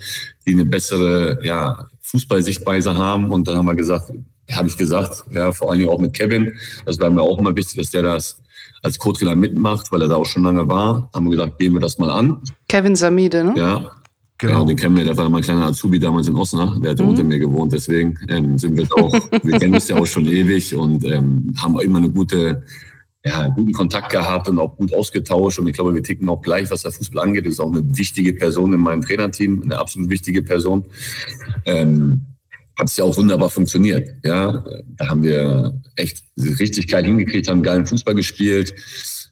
die 0.48 0.54
eine 0.54 0.64
bessere 0.64 1.38
ja, 1.44 1.88
Fußballsichtweise 2.00 2.96
haben. 2.98 3.30
Und 3.30 3.46
dann 3.46 3.56
haben 3.56 3.66
wir 3.66 3.76
gesagt, 3.76 4.10
habe 4.50 4.66
ich 4.66 4.76
gesagt, 4.76 5.24
ja, 5.30 5.52
vor 5.52 5.70
allem 5.70 5.88
auch 5.88 6.00
mit 6.00 6.12
Kevin, 6.12 6.54
das 6.86 6.98
war 6.98 7.08
mir 7.08 7.22
auch 7.22 7.38
immer 7.38 7.54
wichtig, 7.54 7.76
dass 7.76 7.90
der 7.90 8.02
das 8.02 8.36
als 8.82 8.98
Co-Trainer 8.98 9.36
mitmacht, 9.36 9.92
weil 9.92 10.02
er 10.02 10.08
da 10.08 10.16
auch 10.16 10.26
schon 10.26 10.42
lange 10.42 10.68
war. 10.68 11.08
Haben 11.14 11.26
wir 11.26 11.36
gesagt, 11.36 11.58
gehen 11.58 11.72
wir 11.72 11.80
das 11.80 11.98
mal 11.98 12.10
an. 12.10 12.40
Kevin 12.68 12.96
Samide, 12.96 13.44
ne? 13.44 13.54
Ja, 13.56 13.92
Genau. 14.38 14.60
Ja, 14.60 14.64
den 14.66 14.76
kennen 14.76 14.96
wir, 14.96 15.04
der 15.04 15.16
war 15.16 15.30
mein 15.30 15.42
kleiner 15.42 15.66
Azubi 15.66 15.98
damals 15.98 16.28
in 16.28 16.36
Osnabrück, 16.36 16.82
der 16.82 16.92
hat 16.92 17.00
mhm. 17.00 17.08
unter 17.08 17.24
mir 17.24 17.38
gewohnt, 17.38 17.72
deswegen 17.72 18.18
ähm, 18.28 18.58
sind 18.58 18.76
wir 18.76 18.86
auch, 18.96 19.12
wir 19.42 19.58
kennen 19.58 19.74
uns 19.74 19.88
ja 19.88 19.96
auch 19.96 20.06
schon 20.06 20.26
ewig 20.26 20.74
und 20.74 21.04
ähm, 21.04 21.54
haben 21.56 21.80
immer 21.80 21.98
eine 21.98 22.10
gute, 22.10 22.62
ja, 23.24 23.48
guten 23.48 23.72
Kontakt 23.72 24.10
gehabt 24.10 24.48
und 24.48 24.58
auch 24.58 24.76
gut 24.76 24.92
ausgetauscht 24.92 25.58
und 25.58 25.68
ich 25.68 25.72
glaube, 25.72 25.94
wir 25.94 26.02
ticken 26.02 26.28
auch 26.28 26.42
gleich, 26.42 26.70
was 26.70 26.82
der 26.82 26.92
Fußball 26.92 27.24
angeht, 27.24 27.46
das 27.46 27.54
ist 27.54 27.60
auch 27.60 27.72
eine 27.72 27.82
wichtige 27.96 28.34
Person 28.34 28.74
in 28.74 28.80
meinem 28.80 29.00
Trainerteam, 29.00 29.62
eine 29.62 29.78
absolut 29.78 30.10
wichtige 30.10 30.42
Person. 30.42 30.84
Ähm, 31.64 32.26
hat 32.78 32.88
es 32.88 32.96
ja 32.98 33.04
auch 33.04 33.16
wunderbar 33.16 33.48
funktioniert. 33.48 34.16
Ja, 34.22 34.62
da 34.98 35.08
haben 35.08 35.22
wir 35.22 35.80
echt 35.96 36.22
richtig 36.38 36.88
geil 36.88 37.04
hingekriegt, 37.04 37.48
haben 37.48 37.62
geilen 37.62 37.86
Fußball 37.86 38.14
gespielt. 38.14 38.74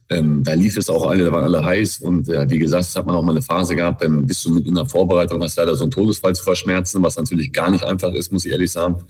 Ähm, 0.07 0.43
da 0.43 0.53
lief 0.53 0.77
es 0.77 0.87
auch 0.87 1.07
alle, 1.07 1.25
da 1.25 1.31
waren 1.31 1.45
alle 1.45 1.65
heiß. 1.65 1.99
Und 1.99 2.29
äh, 2.29 2.47
wie 2.49 2.59
gesagt, 2.59 2.95
hat 2.95 3.05
man 3.07 3.15
auch 3.15 3.23
mal 3.23 3.31
eine 3.31 3.41
Phase 3.41 3.75
gehabt, 3.75 4.03
dann 4.03 4.25
bist 4.25 4.45
du 4.45 4.51
mit 4.51 4.67
in 4.67 4.75
der 4.75 4.85
Vorbereitung, 4.85 5.41
hast 5.41 5.57
leider 5.57 5.75
so 5.75 5.83
einen 5.83 5.91
Todesfall 5.91 6.35
zu 6.35 6.43
verschmerzen, 6.43 7.01
was 7.01 7.17
natürlich 7.17 7.51
gar 7.51 7.71
nicht 7.71 7.83
einfach 7.83 8.13
ist, 8.13 8.31
muss 8.31 8.45
ich 8.45 8.51
ehrlich 8.51 8.71
sagen, 8.71 9.03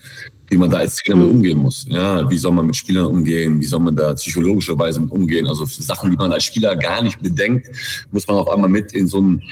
wie 0.48 0.58
man 0.58 0.70
da 0.70 0.78
als 0.78 0.96
Trainer 0.96 1.20
mit 1.20 1.32
umgehen 1.32 1.58
muss. 1.58 1.86
Ja, 1.90 2.30
wie 2.30 2.38
soll 2.38 2.54
man 2.54 2.68
mit 2.68 2.78
Spielern 2.78 3.08
umgehen? 3.08 3.60
Wie 3.60 3.66
soll 3.66 3.82
man 3.82 3.96
da 3.96 4.14
psychologischerweise 4.14 5.02
mit 5.02 5.12
umgehen? 5.12 5.48
Also 5.48 5.66
Sachen, 5.66 6.12
die 6.12 6.18
man 6.18 6.32
als 6.32 6.46
Spieler 6.46 6.78
gar 6.78 7.04
nicht 7.04 7.22
bedenkt, 7.22 7.68
muss 8.12 8.26
man 8.28 8.38
auf 8.38 8.50
einmal 8.50 8.70
mit 8.70 8.94
in 8.94 9.08
so 9.08 9.20
ein, 9.20 9.44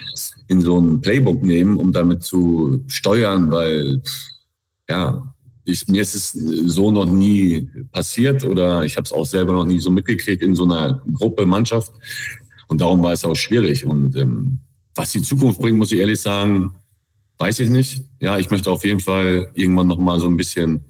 in 0.47 0.61
so 0.61 0.79
ein 0.79 1.01
Playbook 1.01 1.43
nehmen, 1.43 1.77
um 1.77 1.91
damit 1.91 2.23
zu 2.23 2.83
steuern, 2.87 3.51
weil, 3.51 4.01
ja, 4.89 5.32
ich, 5.65 5.87
mir 5.87 6.01
ist 6.01 6.15
es 6.15 6.31
so 6.31 6.91
noch 6.91 7.05
nie 7.05 7.69
passiert 7.91 8.43
oder 8.43 8.83
ich 8.83 8.97
habe 8.97 9.05
es 9.05 9.13
auch 9.13 9.25
selber 9.25 9.53
noch 9.53 9.65
nie 9.65 9.79
so 9.79 9.89
mitgekriegt 9.89 10.41
in 10.41 10.55
so 10.55 10.65
einer 10.65 11.01
Gruppe, 11.13 11.45
Mannschaft. 11.45 11.91
Und 12.67 12.81
darum 12.81 13.01
war 13.03 13.13
es 13.13 13.23
auch 13.23 13.35
schwierig. 13.35 13.85
Und 13.85 14.15
ähm, 14.15 14.59
was 14.95 15.11
die 15.11 15.21
Zukunft 15.21 15.59
bringt, 15.59 15.77
muss 15.77 15.91
ich 15.91 15.99
ehrlich 15.99 16.19
sagen, 16.19 16.75
weiß 17.37 17.59
ich 17.61 17.69
nicht. 17.69 18.03
Ja, 18.19 18.37
ich 18.37 18.49
möchte 18.51 18.71
auf 18.71 18.83
jeden 18.83 18.99
Fall 18.99 19.49
irgendwann 19.53 19.87
noch 19.87 19.99
mal 19.99 20.19
so 20.19 20.27
ein 20.27 20.37
bisschen 20.37 20.81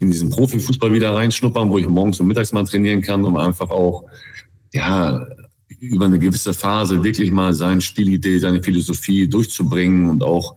in 0.00 0.10
diesen 0.10 0.30
Profifußball 0.30 0.92
wieder 0.92 1.14
reinschnuppern, 1.14 1.70
wo 1.70 1.78
ich 1.78 1.88
morgens 1.88 2.20
und 2.20 2.26
mittags 2.26 2.52
mal 2.52 2.64
trainieren 2.64 3.02
kann, 3.02 3.24
um 3.24 3.36
einfach 3.36 3.70
auch 3.70 4.04
ja 4.72 5.26
über 5.80 6.06
eine 6.06 6.18
gewisse 6.18 6.54
Phase 6.54 7.02
wirklich 7.02 7.30
mal 7.30 7.54
seine 7.54 7.80
Spielidee, 7.80 8.38
seine 8.38 8.62
Philosophie 8.62 9.28
durchzubringen 9.28 10.10
und 10.10 10.22
auch 10.22 10.56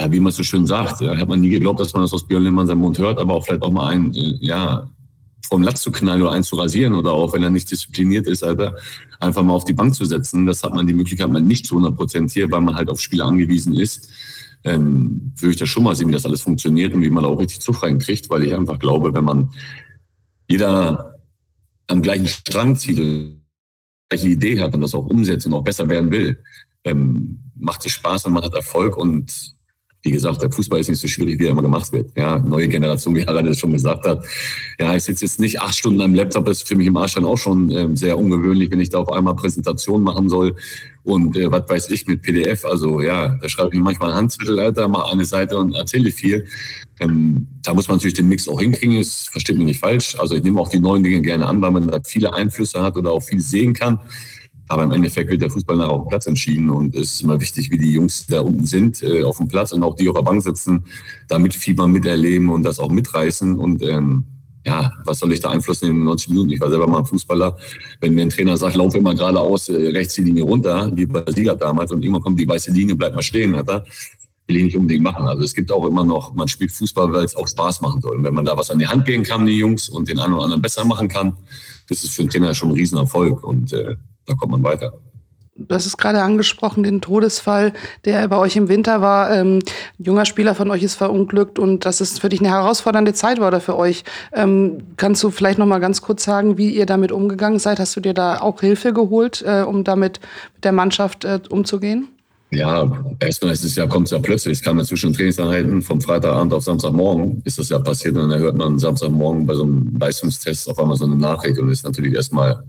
ja, 0.00 0.10
wie 0.10 0.20
man 0.20 0.32
so 0.32 0.42
schön 0.42 0.66
sagt, 0.66 1.02
ja, 1.02 1.14
hat 1.16 1.28
man 1.28 1.40
nie 1.40 1.50
geglaubt, 1.50 1.78
dass 1.78 1.92
man 1.92 2.02
das 2.02 2.14
aus 2.14 2.26
Björn 2.26 2.44
Lehmann 2.44 2.66
seinem 2.66 2.78
Mund 2.78 2.98
hört, 2.98 3.18
aber 3.18 3.34
auch 3.34 3.44
vielleicht 3.44 3.62
auch 3.62 3.70
mal 3.70 3.88
ein, 3.88 4.14
äh, 4.14 4.38
ja, 4.40 4.88
vom 5.46 5.62
Latz 5.62 5.82
zu 5.82 5.92
knallen 5.92 6.22
oder 6.22 6.32
einen 6.32 6.44
zu 6.44 6.56
rasieren 6.56 6.94
oder 6.94 7.12
auch, 7.12 7.34
wenn 7.34 7.42
er 7.42 7.50
nicht 7.50 7.70
diszipliniert 7.70 8.26
ist, 8.26 8.42
Alter, 8.42 8.76
einfach 9.18 9.42
mal 9.42 9.52
auf 9.52 9.64
die 9.64 9.74
Bank 9.74 9.94
zu 9.94 10.04
setzen. 10.06 10.46
Das 10.46 10.62
hat 10.62 10.72
man 10.72 10.86
die 10.86 10.94
Möglichkeit 10.94 11.28
man 11.28 11.46
nicht 11.46 11.66
zu 11.66 11.74
100 11.74 11.96
Prozent 11.96 12.30
hier, 12.30 12.50
weil 12.50 12.60
man 12.60 12.76
halt 12.76 12.88
auf 12.88 13.00
Spieler 13.00 13.26
angewiesen 13.26 13.74
ist. 13.74 14.08
Ähm, 14.64 15.32
würde 15.36 15.52
ich 15.52 15.58
das 15.58 15.68
schon 15.68 15.82
mal 15.82 15.94
sehen, 15.94 16.08
wie 16.08 16.12
das 16.12 16.24
alles 16.24 16.42
funktioniert 16.42 16.94
und 16.94 17.02
wie 17.02 17.10
man 17.10 17.24
da 17.24 17.30
auch 17.30 17.38
richtig 17.38 17.60
Zug 17.60 17.82
reinkriegt, 17.82 18.30
weil 18.30 18.44
ich 18.44 18.54
einfach 18.54 18.78
glaube, 18.78 19.12
wenn 19.12 19.24
man 19.24 19.50
jeder 20.48 21.18
am 21.88 22.00
gleichen 22.00 22.28
Strang 22.28 22.76
zieht, 22.76 22.96
gleiche 24.08 24.28
Idee 24.28 24.60
hat 24.60 24.74
und 24.74 24.82
das 24.82 24.94
auch 24.94 25.06
umsetzt 25.06 25.46
und 25.46 25.54
auch 25.54 25.64
besser 25.64 25.88
werden 25.88 26.10
will, 26.10 26.42
ähm, 26.84 27.40
macht 27.56 27.84
es 27.84 27.92
Spaß 27.92 28.26
und 28.26 28.34
man 28.34 28.44
hat 28.44 28.54
Erfolg 28.54 28.96
und 28.96 29.54
wie 30.02 30.10
gesagt, 30.10 30.40
der 30.40 30.50
Fußball 30.50 30.80
ist 30.80 30.88
nicht 30.88 31.00
so 31.00 31.08
schwierig, 31.08 31.38
wie 31.38 31.44
er 31.44 31.50
immer 31.50 31.62
gemacht 31.62 31.92
wird. 31.92 32.10
Ja, 32.16 32.38
neue 32.38 32.68
Generation, 32.68 33.14
wie 33.14 33.26
Harald 33.26 33.46
das 33.46 33.58
schon 33.58 33.72
gesagt 33.72 34.06
hat. 34.06 34.24
Ja, 34.78 34.96
ich 34.96 35.04
sitze 35.04 35.26
jetzt 35.26 35.38
nicht 35.38 35.60
acht 35.60 35.76
Stunden 35.76 36.00
am 36.00 36.14
Laptop, 36.14 36.46
das 36.46 36.58
ist 36.58 36.68
für 36.68 36.74
mich 36.74 36.86
im 36.86 36.96
Arsch 36.96 37.14
dann 37.14 37.26
auch 37.26 37.36
schon 37.36 37.70
äh, 37.70 37.88
sehr 37.94 38.16
ungewöhnlich, 38.16 38.70
wenn 38.70 38.80
ich 38.80 38.88
da 38.88 38.98
auf 38.98 39.12
einmal 39.12 39.36
Präsentation 39.36 40.02
machen 40.02 40.30
soll 40.30 40.56
und 41.04 41.36
äh, 41.36 41.50
was 41.50 41.68
weiß 41.68 41.90
ich 41.90 42.06
mit 42.06 42.22
PDF. 42.22 42.64
Also 42.64 43.02
ja, 43.02 43.28
da 43.40 43.48
schreibe 43.48 43.74
ich 43.74 43.80
manchmal 43.80 44.14
Handzettel, 44.14 44.58
Alter, 44.58 44.88
mal 44.88 45.10
eine 45.10 45.26
Seite 45.26 45.58
und 45.58 45.74
erzähle 45.74 46.10
viel. 46.10 46.46
Ähm, 46.98 47.46
da 47.62 47.74
muss 47.74 47.88
man 47.88 47.98
natürlich 47.98 48.14
den 48.14 48.28
Mix 48.28 48.48
auch 48.48 48.60
hinkriegen, 48.60 48.96
das 48.98 49.28
versteht 49.30 49.56
mich 49.56 49.66
nicht 49.66 49.80
falsch. 49.80 50.16
Also 50.18 50.34
ich 50.34 50.42
nehme 50.42 50.60
auch 50.60 50.68
die 50.68 50.80
neuen 50.80 51.02
Dinge 51.02 51.20
gerne 51.20 51.46
an, 51.46 51.60
weil 51.60 51.72
man 51.72 51.88
da 51.88 52.00
viele 52.02 52.32
Einflüsse 52.32 52.82
hat 52.82 52.96
oder 52.96 53.12
auch 53.12 53.22
viel 53.22 53.40
sehen 53.40 53.74
kann. 53.74 54.00
Aber 54.70 54.84
im 54.84 54.92
Endeffekt 54.92 55.28
wird 55.28 55.42
der 55.42 55.50
Fußball 55.50 55.76
nachher 55.76 55.90
auf 55.90 56.04
dem 56.04 56.08
Platz 56.10 56.28
entschieden 56.28 56.70
und 56.70 56.94
es 56.94 57.14
ist 57.14 57.22
immer 57.22 57.40
wichtig, 57.40 57.72
wie 57.72 57.76
die 57.76 57.92
Jungs 57.92 58.24
da 58.28 58.40
unten 58.40 58.66
sind, 58.66 59.02
äh, 59.02 59.24
auf 59.24 59.38
dem 59.38 59.48
Platz 59.48 59.72
und 59.72 59.82
auch 59.82 59.96
die 59.96 60.08
auf 60.08 60.14
der 60.14 60.22
Bank 60.22 60.44
sitzen, 60.44 60.84
da 61.26 61.40
mitfiebern, 61.40 61.90
miterleben 61.90 62.48
und 62.50 62.62
das 62.62 62.78
auch 62.78 62.88
mitreißen. 62.88 63.58
Und 63.58 63.82
ähm, 63.82 64.26
ja, 64.64 64.92
was 65.04 65.18
soll 65.18 65.32
ich 65.32 65.40
da 65.40 65.50
Einfluss 65.50 65.82
nehmen 65.82 65.98
in 65.98 66.04
90 66.04 66.28
Minuten? 66.28 66.50
Ich 66.50 66.60
war 66.60 66.70
selber 66.70 66.86
mal 66.86 67.00
ein 67.00 67.04
Fußballer. 67.04 67.56
Wenn 68.00 68.14
mir 68.14 68.22
ein 68.22 68.30
Trainer 68.30 68.56
sagt, 68.56 68.76
lauf 68.76 68.94
immer 68.94 69.12
geradeaus, 69.12 69.68
äh, 69.68 69.88
rechts 69.88 70.14
die 70.14 70.22
Linie 70.22 70.44
runter, 70.44 70.88
wie 70.94 71.06
bei 71.06 71.24
Sieger 71.32 71.56
damals, 71.56 71.90
und 71.90 72.04
irgendwann 72.04 72.22
kommt 72.22 72.38
die 72.38 72.46
weiße 72.46 72.70
Linie, 72.70 72.94
bleib 72.94 73.16
mal 73.16 73.22
stehen, 73.22 73.56
hat 73.56 73.68
er 73.68 73.84
will 74.46 74.56
ich 74.56 74.64
nicht 74.64 74.76
unbedingt 74.76 75.02
machen. 75.02 75.26
Also 75.26 75.44
es 75.44 75.54
gibt 75.54 75.70
auch 75.70 75.86
immer 75.86 76.04
noch, 76.04 76.34
man 76.34 76.48
spielt 76.48 76.72
Fußball, 76.72 77.12
weil 77.12 77.24
es 77.24 77.36
auch 77.36 77.46
Spaß 77.46 77.80
machen 77.80 78.00
soll. 78.00 78.16
Und 78.16 78.24
wenn 78.24 78.34
man 78.34 78.44
da 78.44 78.56
was 78.56 78.70
an 78.70 78.78
die 78.78 78.86
Hand 78.86 79.04
gehen 79.04 79.22
kann, 79.22 79.46
die 79.46 79.58
Jungs, 79.58 79.88
und 79.88 80.08
den 80.08 80.18
einen 80.18 80.34
oder 80.34 80.44
anderen 80.44 80.62
besser 80.62 80.84
machen 80.84 81.08
kann, 81.08 81.36
das 81.88 82.02
ist 82.02 82.14
für 82.14 82.22
einen 82.22 82.30
Trainer 82.30 82.54
schon 82.54 82.70
ein 82.70 82.74
Riesenerfolg. 82.74 83.44
Und 83.44 83.72
äh, 83.72 83.96
da 84.26 84.34
kommt 84.34 84.52
man 84.52 84.62
weiter. 84.62 84.92
Du 85.68 85.74
hast 85.74 85.84
es 85.84 85.98
gerade 85.98 86.22
angesprochen, 86.22 86.82
den 86.82 87.02
Todesfall, 87.02 87.74
der 88.06 88.26
bei 88.28 88.38
euch 88.38 88.56
im 88.56 88.68
Winter 88.68 89.02
war. 89.02 89.30
Ähm, 89.30 89.58
ein 89.98 90.04
junger 90.04 90.24
Spieler 90.24 90.54
von 90.54 90.70
euch 90.70 90.82
ist 90.82 90.94
verunglückt 90.94 91.58
und 91.58 91.84
das 91.84 92.00
ist 92.00 92.20
für 92.20 92.30
dich 92.30 92.40
eine 92.40 92.48
herausfordernde 92.48 93.12
Zeit 93.12 93.40
war 93.40 93.48
oder 93.48 93.60
für 93.60 93.76
euch. 93.76 94.04
Ähm, 94.32 94.78
kannst 94.96 95.22
du 95.22 95.30
vielleicht 95.30 95.58
noch 95.58 95.66
mal 95.66 95.78
ganz 95.78 96.00
kurz 96.00 96.24
sagen, 96.24 96.56
wie 96.56 96.70
ihr 96.70 96.86
damit 96.86 97.12
umgegangen 97.12 97.58
seid? 97.58 97.78
Hast 97.78 97.94
du 97.94 98.00
dir 98.00 98.14
da 98.14 98.40
auch 98.40 98.60
Hilfe 98.60 98.94
geholt, 98.94 99.42
äh, 99.46 99.62
um 99.62 99.84
damit 99.84 100.20
mit 100.54 100.64
der 100.64 100.72
Mannschaft 100.72 101.26
äh, 101.26 101.40
umzugehen? 101.50 102.08
Ja, 102.52 102.90
erstmal 103.20 103.52
ist 103.52 103.62
es 103.62 103.76
ja, 103.76 103.86
kommt 103.86 104.06
es 104.06 104.12
ja 104.12 104.18
plötzlich. 104.18 104.58
Es 104.58 104.64
kam 104.64 104.78
ja 104.78 104.84
zwischen 104.84 105.12
Trainingseinheiten 105.12 105.82
vom 105.82 106.00
Freitagabend 106.00 106.54
auf 106.54 106.64
Samstagmorgen 106.64 107.42
ist 107.44 107.58
das 107.58 107.68
ja 107.68 107.78
passiert 107.78 108.16
und 108.16 108.30
dann 108.30 108.40
hört 108.40 108.56
man 108.56 108.78
Samstagmorgen 108.78 109.46
bei 109.46 109.54
so 109.54 109.62
einem 109.62 109.96
Leistungstest 110.00 110.68
auf 110.68 110.78
einmal 110.78 110.96
so 110.96 111.04
eine 111.04 111.16
Nachricht 111.16 111.58
und 111.58 111.68
ist 111.68 111.84
natürlich 111.84 112.14
erstmal 112.14 112.64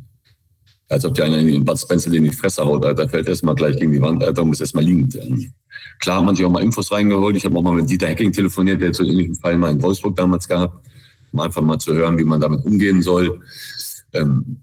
als 0.91 1.05
ob 1.05 1.13
dir 1.13 1.23
einer 1.23 1.37
in 1.37 1.63
Bud 1.63 1.79
Spencer 1.79 2.11
in 2.11 2.25
die 2.25 2.31
Fresse 2.31 2.65
haut, 2.65 2.85
Alter, 2.85 3.07
fällt 3.07 3.27
erstmal 3.27 3.55
gleich 3.55 3.77
gegen 3.77 3.93
die 3.93 4.01
Wand, 4.01 4.23
Alter, 4.23 4.43
und 4.43 4.51
ist 4.51 4.59
erstmal 4.59 4.83
liegend. 4.83 5.17
Klar 5.99 6.17
hat 6.17 6.25
man 6.25 6.35
sich 6.35 6.45
auch 6.45 6.51
mal 6.51 6.61
Infos 6.61 6.91
reingeholt. 6.91 7.37
Ich 7.37 7.45
habe 7.45 7.57
auch 7.57 7.61
mal 7.61 7.73
mit 7.73 7.89
Dieter 7.89 8.07
Hecking 8.07 8.33
telefoniert, 8.33 8.81
der 8.81 8.91
zu 8.91 9.03
ähnlichen 9.03 9.35
Fall 9.35 9.57
mal 9.57 9.71
in 9.71 9.81
Wolfsburg 9.81 10.17
damals 10.17 10.47
gehabt, 10.47 10.85
um 11.31 11.39
einfach 11.39 11.61
mal 11.61 11.79
zu 11.79 11.93
hören, 11.93 12.17
wie 12.17 12.25
man 12.25 12.41
damit 12.41 12.65
umgehen 12.65 13.01
soll. 13.01 13.39
Ähm, 14.11 14.57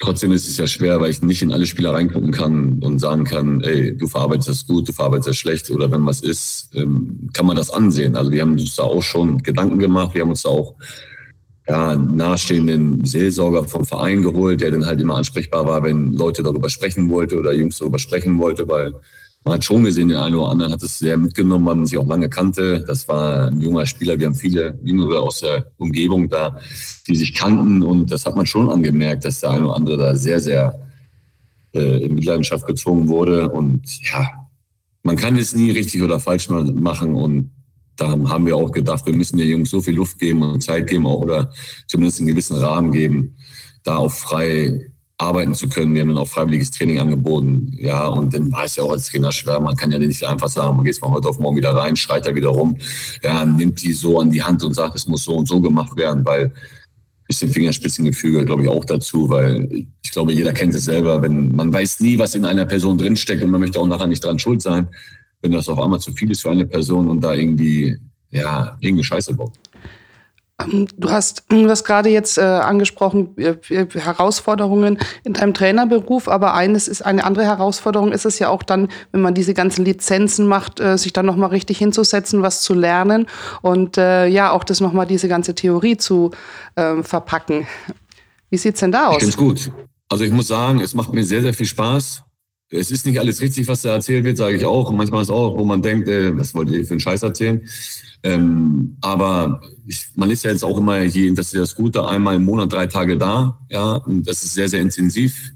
trotzdem 0.00 0.32
ist 0.32 0.48
es 0.48 0.56
ja 0.56 0.66
schwer, 0.66 1.00
weil 1.00 1.10
ich 1.10 1.22
nicht 1.22 1.42
in 1.42 1.52
alle 1.52 1.66
Spieler 1.66 1.94
reingucken 1.94 2.32
kann 2.32 2.80
und 2.80 2.98
sagen 2.98 3.22
kann, 3.22 3.60
ey, 3.60 3.96
du 3.96 4.08
verarbeitest 4.08 4.48
das 4.48 4.66
gut, 4.66 4.88
du 4.88 4.92
verarbeitest 4.92 5.28
das 5.28 5.36
schlecht 5.36 5.70
oder 5.70 5.92
wenn 5.92 6.04
was 6.06 6.22
ist, 6.22 6.70
ähm, 6.74 7.30
kann 7.32 7.46
man 7.46 7.56
das 7.56 7.70
ansehen. 7.70 8.16
Also 8.16 8.32
wir 8.32 8.42
haben 8.42 8.52
uns 8.52 8.74
da 8.74 8.82
auch 8.82 9.02
schon 9.02 9.38
Gedanken 9.44 9.78
gemacht, 9.78 10.14
wir 10.14 10.22
haben 10.22 10.30
uns 10.30 10.42
da 10.42 10.48
auch 10.48 10.74
ja, 11.70 11.94
nahestehenden 11.94 13.04
Seelsorger 13.04 13.62
vom 13.62 13.84
Verein 13.84 14.22
geholt, 14.22 14.60
der 14.60 14.72
dann 14.72 14.86
halt 14.86 15.00
immer 15.00 15.14
ansprechbar 15.14 15.64
war, 15.66 15.84
wenn 15.84 16.12
Leute 16.14 16.42
darüber 16.42 16.68
sprechen 16.68 17.08
wollte 17.10 17.38
oder 17.38 17.52
Jungs 17.52 17.78
darüber 17.78 18.00
sprechen 18.00 18.40
wollte, 18.40 18.66
weil 18.66 18.92
man 19.44 19.54
hat 19.54 19.64
schon 19.64 19.84
gesehen, 19.84 20.08
der 20.08 20.24
eine 20.24 20.36
oder 20.36 20.50
andere 20.50 20.72
hat 20.72 20.82
es 20.82 20.98
sehr 20.98 21.16
mitgenommen, 21.16 21.64
weil 21.64 21.76
man 21.76 21.86
sich 21.86 21.96
auch 21.96 22.08
lange 22.08 22.28
kannte. 22.28 22.84
Das 22.86 23.06
war 23.06 23.46
ein 23.46 23.60
junger 23.60 23.86
Spieler. 23.86 24.18
Wir 24.18 24.26
haben 24.26 24.34
viele 24.34 24.78
Jüngere 24.82 25.20
aus 25.20 25.40
der 25.40 25.64
Umgebung 25.78 26.28
da, 26.28 26.58
die 27.06 27.14
sich 27.14 27.34
kannten. 27.34 27.82
Und 27.82 28.10
das 28.10 28.26
hat 28.26 28.34
man 28.34 28.46
schon 28.46 28.68
angemerkt, 28.68 29.24
dass 29.24 29.40
der 29.40 29.50
eine 29.50 29.66
oder 29.66 29.76
andere 29.76 29.96
da 29.96 30.16
sehr, 30.16 30.40
sehr 30.40 30.78
äh, 31.72 32.04
in 32.04 32.16
Mitleidenschaft 32.16 32.66
gezogen 32.66 33.08
wurde. 33.08 33.48
Und 33.48 33.82
ja, 34.12 34.28
man 35.04 35.16
kann 35.16 35.36
es 35.36 35.54
nie 35.54 35.70
richtig 35.70 36.02
oder 36.02 36.18
falsch 36.18 36.50
machen. 36.50 37.14
Und 37.14 37.50
da 38.00 38.08
haben 38.08 38.46
wir 38.46 38.56
auch 38.56 38.72
gedacht, 38.72 39.04
wir 39.04 39.14
müssen 39.14 39.36
den 39.36 39.48
Jungs 39.48 39.70
so 39.70 39.80
viel 39.82 39.94
Luft 39.94 40.18
geben 40.18 40.42
und 40.42 40.62
Zeit 40.62 40.86
geben 40.86 41.06
auch, 41.06 41.20
oder 41.20 41.52
zumindest 41.86 42.18
einen 42.18 42.28
gewissen 42.28 42.56
Rahmen 42.56 42.92
geben, 42.92 43.36
da 43.82 43.96
auch 43.96 44.10
frei 44.10 44.90
arbeiten 45.18 45.54
zu 45.54 45.68
können. 45.68 45.94
Wir 45.94 46.00
haben 46.00 46.08
dann 46.08 46.18
auch 46.18 46.28
freiwilliges 46.28 46.70
Training 46.70 46.98
angeboten. 46.98 47.76
Ja, 47.78 48.06
und 48.06 48.32
dann 48.32 48.50
war 48.52 48.64
es 48.64 48.76
ja 48.76 48.84
auch 48.84 48.92
als 48.92 49.10
Trainer 49.10 49.30
schwer. 49.30 49.60
Man 49.60 49.76
kann 49.76 49.92
ja 49.92 49.98
nicht 49.98 50.24
einfach 50.24 50.48
sagen, 50.48 50.76
man 50.76 50.86
geht 50.86 50.98
mal 51.02 51.10
heute 51.10 51.28
auf 51.28 51.38
morgen 51.38 51.58
wieder 51.58 51.76
rein, 51.76 51.94
schreit 51.94 52.26
da 52.26 52.34
wieder 52.34 52.48
rum. 52.48 52.78
Ja, 53.22 53.44
nimmt 53.44 53.82
die 53.82 53.92
so 53.92 54.18
an 54.18 54.30
die 54.30 54.42
Hand 54.42 54.64
und 54.64 54.72
sagt, 54.72 54.96
es 54.96 55.06
muss 55.06 55.24
so 55.24 55.34
und 55.34 55.46
so 55.46 55.60
gemacht 55.60 55.94
werden, 55.98 56.24
weil 56.24 56.52
bisschen 57.26 57.50
Fingerspitzengefüge, 57.50 58.44
glaube 58.46 58.62
ich, 58.62 58.68
auch 58.68 58.84
dazu, 58.84 59.28
weil 59.28 59.86
ich 60.02 60.10
glaube, 60.10 60.32
jeder 60.32 60.52
kennt 60.52 60.74
es 60.74 60.86
selber, 60.86 61.22
wenn 61.22 61.54
man 61.54 61.72
weiß 61.72 62.00
nie, 62.00 62.18
was 62.18 62.34
in 62.34 62.44
einer 62.44 62.64
Person 62.64 62.98
drinsteckt 62.98 63.42
und 63.44 63.50
man 63.50 63.60
möchte 63.60 63.78
auch 63.78 63.86
nachher 63.86 64.08
nicht 64.08 64.24
dran 64.24 64.38
schuld 64.38 64.62
sein 64.62 64.88
wenn 65.42 65.52
das 65.52 65.68
auf 65.68 65.78
einmal 65.78 66.00
zu 66.00 66.12
viel 66.12 66.30
ist 66.30 66.42
für 66.42 66.50
eine 66.50 66.66
Person 66.66 67.08
und 67.08 67.20
da 67.20 67.34
irgendwie, 67.34 67.96
ja, 68.30 68.76
irgendeine 68.80 69.04
Scheiße 69.04 69.34
baut. 69.34 69.52
Ähm, 70.60 70.86
du 70.96 71.10
hast 71.10 71.44
das 71.48 71.84
gerade 71.84 72.08
jetzt 72.08 72.38
äh, 72.38 72.42
angesprochen, 72.42 73.36
äh, 73.38 73.56
Herausforderungen 73.94 74.98
in 75.24 75.32
deinem 75.32 75.54
Trainerberuf, 75.54 76.28
aber 76.28 76.54
eines 76.54 76.88
ist 76.88 77.02
eine 77.02 77.24
andere 77.24 77.44
Herausforderung 77.44 78.12
ist 78.12 78.26
es 78.26 78.38
ja 78.38 78.48
auch 78.48 78.62
dann, 78.62 78.88
wenn 79.12 79.20
man 79.20 79.34
diese 79.34 79.54
ganzen 79.54 79.84
Lizenzen 79.84 80.46
macht, 80.46 80.80
äh, 80.80 80.98
sich 80.98 81.12
dann 81.12 81.26
nochmal 81.26 81.50
richtig 81.50 81.78
hinzusetzen, 81.78 82.42
was 82.42 82.62
zu 82.62 82.74
lernen 82.74 83.26
und 83.62 83.96
äh, 83.98 84.26
ja, 84.26 84.52
auch 84.52 84.64
das 84.64 84.80
nochmal 84.80 85.06
diese 85.06 85.28
ganze 85.28 85.54
Theorie 85.54 85.96
zu 85.96 86.32
ähm, 86.76 87.04
verpacken. 87.04 87.66
Wie 88.50 88.58
sieht's 88.58 88.80
denn 88.80 88.92
da 88.92 89.08
aus? 89.08 89.22
Ich 89.22 89.34
finde 89.34 89.36
gut. 89.36 89.70
Also 90.08 90.24
ich 90.24 90.32
muss 90.32 90.48
sagen, 90.48 90.80
es 90.80 90.92
macht 90.92 91.12
mir 91.12 91.22
sehr, 91.22 91.40
sehr 91.40 91.54
viel 91.54 91.66
Spaß 91.66 92.24
es 92.70 92.90
ist 92.90 93.04
nicht 93.04 93.18
alles 93.18 93.40
richtig, 93.40 93.66
was 93.68 93.82
da 93.82 93.94
erzählt 93.94 94.24
wird, 94.24 94.36
sage 94.36 94.56
ich 94.56 94.64
auch. 94.64 94.90
Und 94.90 94.96
manchmal 94.96 95.22
ist 95.22 95.28
es 95.28 95.34
auch, 95.34 95.56
wo 95.56 95.64
man 95.64 95.82
denkt, 95.82 96.08
äh, 96.08 96.36
was 96.36 96.54
wollt 96.54 96.70
ihr 96.70 96.84
für 96.84 96.92
einen 96.92 97.00
Scheiß 97.00 97.22
erzählen? 97.22 97.60
Ähm, 98.22 98.96
aber 99.00 99.60
ich, 99.86 100.06
man 100.14 100.30
ist 100.30 100.44
ja 100.44 100.50
jetzt 100.50 100.64
auch 100.64 100.78
immer 100.78 101.00
hier, 101.00 101.34
das 101.34 101.46
ist 101.46 101.60
das 101.60 101.74
Gute, 101.74 102.06
einmal 102.06 102.36
im 102.36 102.44
Monat 102.44 102.72
drei 102.72 102.86
Tage 102.86 103.16
da. 103.16 103.58
Ja, 103.70 103.94
und 103.94 104.28
das 104.28 104.42
ist 104.44 104.54
sehr, 104.54 104.68
sehr 104.68 104.80
intensiv 104.80 105.52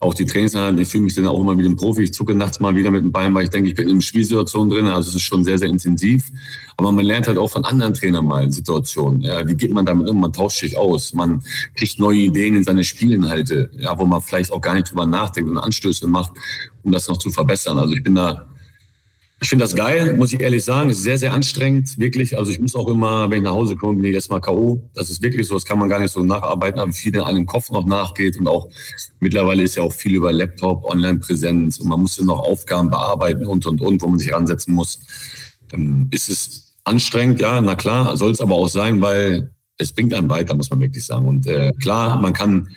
auch 0.00 0.14
die 0.14 0.26
Trainingseinheiten, 0.26 0.78
ich 0.78 0.88
fühle 0.88 1.04
mich 1.04 1.14
dann 1.14 1.26
auch 1.26 1.40
immer 1.40 1.58
wie 1.58 1.66
ein 1.66 1.74
Profi. 1.74 2.04
Ich 2.04 2.14
zucke 2.14 2.34
nachts 2.34 2.60
mal 2.60 2.74
wieder 2.76 2.90
mit 2.90 3.02
dem 3.02 3.10
Bein, 3.10 3.34
weil 3.34 3.44
ich 3.44 3.50
denke, 3.50 3.68
ich 3.68 3.74
bin 3.74 3.86
in 3.86 3.94
einer 3.94 4.00
Spielsituation 4.00 4.70
drin. 4.70 4.86
Also 4.86 5.10
es 5.10 5.16
ist 5.16 5.22
schon 5.22 5.42
sehr, 5.42 5.58
sehr 5.58 5.68
intensiv. 5.68 6.30
Aber 6.76 6.92
man 6.92 7.04
lernt 7.04 7.26
halt 7.26 7.36
auch 7.36 7.50
von 7.50 7.64
anderen 7.64 7.94
Trainern 7.94 8.24
mal 8.24 8.50
Situationen. 8.52 9.22
Ja, 9.22 9.46
wie 9.46 9.56
geht 9.56 9.72
man 9.72 9.84
damit 9.84 10.08
um? 10.08 10.20
Man 10.20 10.32
tauscht 10.32 10.60
sich 10.60 10.78
aus. 10.78 11.14
Man 11.14 11.42
kriegt 11.74 11.98
neue 11.98 12.18
Ideen 12.18 12.54
in 12.54 12.62
seine 12.62 12.84
Spielinhalte, 12.84 13.70
ja, 13.76 13.98
wo 13.98 14.04
man 14.04 14.22
vielleicht 14.22 14.52
auch 14.52 14.60
gar 14.60 14.74
nicht 14.74 14.90
drüber 14.90 15.04
nachdenkt 15.04 15.50
und 15.50 15.58
Anstöße 15.58 16.06
macht, 16.06 16.30
um 16.84 16.92
das 16.92 17.08
noch 17.08 17.16
zu 17.16 17.30
verbessern. 17.30 17.78
Also 17.78 17.94
ich 17.94 18.02
bin 18.04 18.14
da 18.14 18.46
ich 19.40 19.48
finde 19.48 19.64
das 19.64 19.76
geil, 19.76 20.16
muss 20.16 20.32
ich 20.32 20.40
ehrlich 20.40 20.64
sagen. 20.64 20.90
Es 20.90 20.98
ist 20.98 21.04
sehr, 21.04 21.18
sehr 21.18 21.32
anstrengend, 21.32 21.96
wirklich. 21.96 22.36
Also 22.36 22.50
ich 22.50 22.58
muss 22.58 22.74
auch 22.74 22.88
immer, 22.88 23.30
wenn 23.30 23.38
ich 23.38 23.44
nach 23.44 23.52
Hause 23.52 23.76
komme, 23.76 23.94
bin 23.94 24.06
ich 24.06 24.14
erstmal 24.14 24.40
K.O. 24.40 24.82
Das 24.94 25.10
ist 25.10 25.22
wirklich 25.22 25.46
so, 25.46 25.54
das 25.54 25.64
kann 25.64 25.78
man 25.78 25.88
gar 25.88 26.00
nicht 26.00 26.10
so 26.10 26.24
nacharbeiten, 26.24 26.80
aber 26.80 26.92
viel 26.92 27.20
an 27.20 27.36
dem 27.36 27.46
Kopf 27.46 27.70
noch 27.70 27.86
nachgeht. 27.86 28.36
Und 28.36 28.48
auch 28.48 28.68
mittlerweile 29.20 29.62
ist 29.62 29.76
ja 29.76 29.84
auch 29.84 29.92
viel 29.92 30.16
über 30.16 30.32
Laptop, 30.32 30.84
Online-Präsenz 30.84 31.78
und 31.78 31.88
man 31.88 32.00
muss 32.00 32.16
ja 32.16 32.24
noch 32.24 32.40
Aufgaben 32.40 32.90
bearbeiten 32.90 33.46
und, 33.46 33.64
und, 33.64 33.80
und, 33.80 34.02
wo 34.02 34.08
man 34.08 34.18
sich 34.18 34.32
ransetzen 34.32 34.74
muss. 34.74 34.98
Dann 35.68 36.08
ist 36.10 36.28
es 36.28 36.74
anstrengend, 36.82 37.40
ja, 37.40 37.60
na 37.60 37.76
klar, 37.76 38.16
soll 38.16 38.32
es 38.32 38.40
aber 38.40 38.56
auch 38.56 38.68
sein, 38.68 39.00
weil 39.00 39.52
es 39.76 39.92
bringt 39.92 40.14
einen 40.14 40.28
weiter, 40.28 40.56
muss 40.56 40.70
man 40.70 40.80
wirklich 40.80 41.06
sagen. 41.06 41.28
Und 41.28 41.46
äh, 41.46 41.72
klar, 41.80 42.20
man 42.20 42.32
kann 42.32 42.70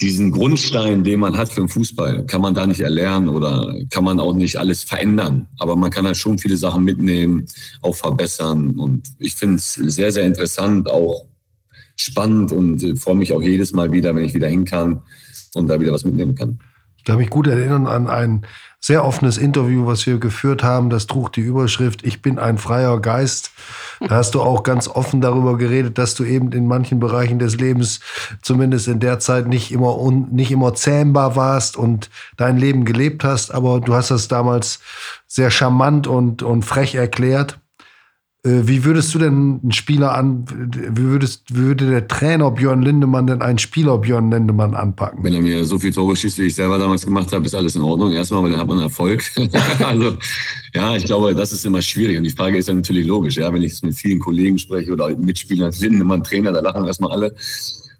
diesen 0.00 0.30
Grundstein, 0.30 1.04
den 1.04 1.20
man 1.20 1.36
hat 1.36 1.50
für 1.50 1.60
den 1.60 1.68
Fußball, 1.68 2.24
kann 2.26 2.40
man 2.40 2.54
da 2.54 2.66
nicht 2.66 2.80
erlernen 2.80 3.28
oder 3.28 3.74
kann 3.90 4.04
man 4.04 4.18
auch 4.18 4.34
nicht 4.34 4.56
alles 4.56 4.82
verändern. 4.82 5.46
Aber 5.58 5.76
man 5.76 5.90
kann 5.90 6.06
halt 6.06 6.16
schon 6.16 6.38
viele 6.38 6.56
Sachen 6.56 6.84
mitnehmen, 6.84 7.46
auch 7.82 7.94
verbessern. 7.94 8.78
Und 8.78 9.08
ich 9.18 9.34
finde 9.34 9.56
es 9.56 9.74
sehr, 9.74 10.10
sehr 10.10 10.24
interessant, 10.24 10.90
auch 10.90 11.26
spannend 11.96 12.52
und 12.52 12.98
freue 12.98 13.16
mich 13.16 13.32
auch 13.32 13.42
jedes 13.42 13.72
Mal 13.72 13.92
wieder, 13.92 14.14
wenn 14.14 14.24
ich 14.24 14.34
wieder 14.34 14.48
hin 14.48 14.64
kann 14.64 15.02
und 15.54 15.68
da 15.68 15.78
wieder 15.78 15.92
was 15.92 16.04
mitnehmen 16.04 16.34
kann. 16.34 16.58
Ich 16.96 17.04
kann 17.04 17.18
mich 17.18 17.30
gut 17.30 17.46
erinnern 17.46 17.86
an 17.86 18.08
ein 18.08 18.46
sehr 18.80 19.04
offenes 19.04 19.36
Interview, 19.36 19.86
was 19.86 20.06
wir 20.06 20.18
geführt 20.18 20.62
haben. 20.62 20.88
Das 20.88 21.06
trug 21.06 21.32
die 21.32 21.42
Überschrift 21.42 22.02
Ich 22.02 22.22
bin 22.22 22.38
ein 22.38 22.56
freier 22.56 22.98
Geist. 22.98 23.52
Da 24.00 24.16
hast 24.16 24.34
du 24.34 24.40
auch 24.40 24.62
ganz 24.62 24.88
offen 24.88 25.20
darüber 25.20 25.58
geredet, 25.58 25.98
dass 25.98 26.14
du 26.14 26.24
eben 26.24 26.50
in 26.52 26.66
manchen 26.66 26.98
Bereichen 26.98 27.38
des 27.38 27.56
Lebens, 27.56 28.00
zumindest 28.40 28.88
in 28.88 28.98
der 28.98 29.18
Zeit, 29.18 29.46
nicht 29.46 29.70
immer, 29.70 29.98
un, 29.98 30.28
nicht 30.32 30.50
immer 30.50 30.72
zähmbar 30.74 31.36
warst 31.36 31.76
und 31.76 32.08
dein 32.38 32.56
Leben 32.56 32.86
gelebt 32.86 33.22
hast. 33.22 33.52
Aber 33.52 33.80
du 33.80 33.94
hast 33.94 34.10
das 34.10 34.28
damals 34.28 34.80
sehr 35.26 35.50
charmant 35.50 36.06
und, 36.06 36.42
und 36.42 36.64
frech 36.64 36.94
erklärt. 36.94 37.58
Äh, 38.42 38.62
wie 38.64 38.84
würdest 38.84 39.14
du 39.14 39.18
denn 39.18 39.60
einen 39.62 39.72
Spieler 39.72 40.14
an, 40.14 40.46
wie 40.48 41.02
würdest, 41.02 41.54
würde 41.54 41.90
der 41.90 42.08
Trainer 42.08 42.50
Björn 42.50 42.80
Lindemann 42.80 43.26
denn 43.26 43.42
einen 43.42 43.58
Spieler 43.58 43.98
Björn 43.98 44.30
Lindemann 44.30 44.74
anpacken? 44.74 45.22
Wenn 45.22 45.34
er 45.34 45.42
mir 45.42 45.62
so 45.66 45.78
viel 45.78 45.92
Tore 45.92 46.16
schießt, 46.16 46.38
wie 46.38 46.44
ich 46.44 46.54
selber 46.54 46.78
damals 46.78 47.04
gemacht 47.04 47.30
habe, 47.32 47.44
ist 47.44 47.54
alles 47.54 47.76
in 47.76 47.82
Ordnung. 47.82 48.12
Erstmal, 48.12 48.42
weil 48.42 48.52
dann 48.52 48.60
hat 48.60 48.66
man 48.66 48.80
Erfolg. 48.80 49.22
also, 49.84 50.16
ja, 50.74 50.96
ich 50.96 51.04
glaube, 51.04 51.34
das 51.34 51.52
ist 51.52 51.66
immer 51.66 51.82
schwierig. 51.82 52.16
Und 52.16 52.24
die 52.24 52.30
Frage 52.30 52.56
ist 52.56 52.68
ja 52.68 52.74
natürlich 52.74 53.06
logisch. 53.06 53.36
Ja, 53.36 53.52
wenn 53.52 53.62
ich 53.62 53.82
mit 53.82 53.94
vielen 53.94 54.18
Kollegen 54.18 54.58
spreche 54.58 54.90
oder 54.92 55.14
Mitspielern, 55.14 55.72
Lindemann, 55.78 56.24
Trainer, 56.24 56.52
da 56.52 56.60
lachen 56.60 56.86
erstmal 56.86 57.12
alle. 57.12 57.34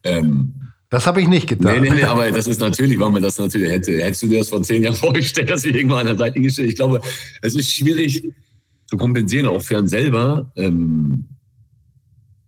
Ähm, 0.04 0.54
das 0.88 1.06
habe 1.06 1.20
ich 1.20 1.28
nicht 1.28 1.48
getan. 1.48 1.82
Nee, 1.82 1.90
nee, 1.90 1.96
nee, 1.96 2.04
aber 2.04 2.30
das 2.32 2.46
ist 2.46 2.60
natürlich, 2.60 2.98
weil 2.98 3.10
man 3.10 3.22
das 3.22 3.38
natürlich 3.38 3.70
hätte. 3.70 3.92
Hättest 4.02 4.22
du 4.22 4.26
dir 4.26 4.38
das 4.38 4.48
vor 4.48 4.62
zehn 4.62 4.82
Jahren 4.82 4.96
vorgestellt, 4.96 5.50
dass 5.50 5.66
ich 5.66 5.74
irgendwann 5.74 6.00
an 6.00 6.06
der 6.06 6.16
Seite 6.16 6.40
gestellt 6.40 6.70
Ich 6.70 6.76
glaube, 6.76 7.02
es 7.42 7.54
ist 7.54 7.70
schwierig, 7.70 8.24
zu 8.90 8.96
kompensieren, 8.96 9.46
auch 9.46 9.62
einen 9.70 9.88
selber. 9.88 10.50
Ähm, 10.56 11.26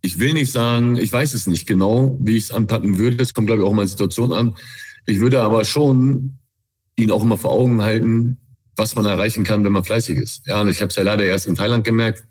ich 0.02 0.18
will 0.18 0.32
nicht 0.32 0.50
sagen, 0.50 0.96
ich 0.96 1.12
weiß 1.12 1.34
es 1.34 1.46
nicht 1.46 1.66
genau, 1.66 2.18
wie 2.20 2.36
ich 2.36 2.44
es 2.44 2.50
anpacken 2.50 2.98
würde. 2.98 3.22
Es 3.22 3.32
kommt, 3.32 3.46
glaube 3.46 3.62
ich, 3.62 3.68
auch 3.68 3.72
mal 3.72 3.86
Situation 3.86 4.32
an. 4.32 4.56
Ich 5.06 5.20
würde 5.20 5.40
aber 5.40 5.64
schon 5.64 6.38
ihn 6.96 7.12
auch 7.12 7.22
immer 7.22 7.38
vor 7.38 7.52
Augen 7.52 7.82
halten, 7.82 8.38
was 8.74 8.96
man 8.96 9.06
erreichen 9.06 9.44
kann, 9.44 9.64
wenn 9.64 9.72
man 9.72 9.84
fleißig 9.84 10.18
ist. 10.18 10.46
Ja, 10.46 10.60
und 10.60 10.68
ich 10.68 10.80
habe 10.80 10.88
es 10.88 10.96
ja 10.96 11.04
leider 11.04 11.24
erst 11.24 11.46
in 11.46 11.54
Thailand 11.54 11.84
gemerkt, 11.84 12.24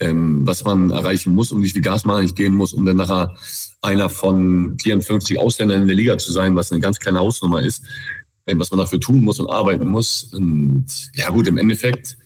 ähm, 0.00 0.46
was 0.46 0.62
man 0.64 0.90
erreichen 0.90 1.34
muss 1.34 1.50
und 1.50 1.62
wie 1.62 1.70
viel 1.70 1.82
Gas 1.82 2.04
man 2.04 2.16
eigentlich 2.16 2.34
gehen 2.34 2.54
muss, 2.54 2.74
um 2.74 2.84
dann 2.84 2.98
nachher 2.98 3.34
einer 3.80 4.10
von 4.10 4.78
54 4.78 5.38
Ausländern 5.38 5.82
in 5.82 5.88
der 5.88 5.96
Liga 5.96 6.18
zu 6.18 6.32
sein, 6.32 6.54
was 6.54 6.70
eine 6.70 6.80
ganz 6.80 6.98
kleine 6.98 7.20
Hausnummer 7.20 7.62
ist, 7.62 7.82
ähm, 8.46 8.58
was 8.60 8.70
man 8.70 8.78
dafür 8.78 9.00
tun 9.00 9.24
muss 9.24 9.40
und 9.40 9.48
arbeiten 9.48 9.88
muss. 9.88 10.24
Und 10.34 10.86
ja 11.14 11.30
gut, 11.30 11.48
im 11.48 11.56
Endeffekt 11.56 12.17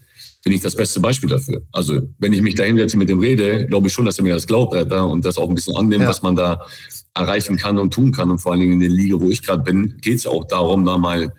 bin 0.44 0.52
ich 0.52 0.60
das 0.60 0.74
beste 0.74 1.00
Beispiel 1.00 1.28
dafür. 1.28 1.62
Also 1.70 2.00
wenn 2.18 2.32
ich 2.32 2.42
mich 2.42 2.56
da 2.56 2.64
hinsetze 2.64 2.96
mit 2.96 3.08
dem 3.08 3.20
rede, 3.20 3.66
glaube 3.66 3.86
ich 3.86 3.92
schon, 3.92 4.04
dass 4.04 4.18
er 4.18 4.24
mir 4.24 4.34
das 4.34 4.46
glaubt 4.46 4.74
Alter, 4.74 5.08
und 5.08 5.24
das 5.24 5.38
auch 5.38 5.48
ein 5.48 5.54
bisschen 5.54 5.76
annimmt, 5.76 6.02
ja. 6.02 6.08
was 6.08 6.22
man 6.22 6.34
da 6.34 6.66
erreichen 7.14 7.56
kann 7.56 7.78
und 7.78 7.94
tun 7.94 8.10
kann. 8.10 8.30
Und 8.30 8.38
vor 8.38 8.52
allen 8.52 8.60
Dingen 8.60 8.74
in 8.74 8.80
der 8.80 8.88
Liga, 8.88 9.20
wo 9.20 9.28
ich 9.28 9.42
gerade 9.42 9.62
bin, 9.62 9.98
geht 10.00 10.16
es 10.16 10.26
auch 10.26 10.44
darum, 10.46 10.84
da 10.84 10.98
mal 10.98 11.32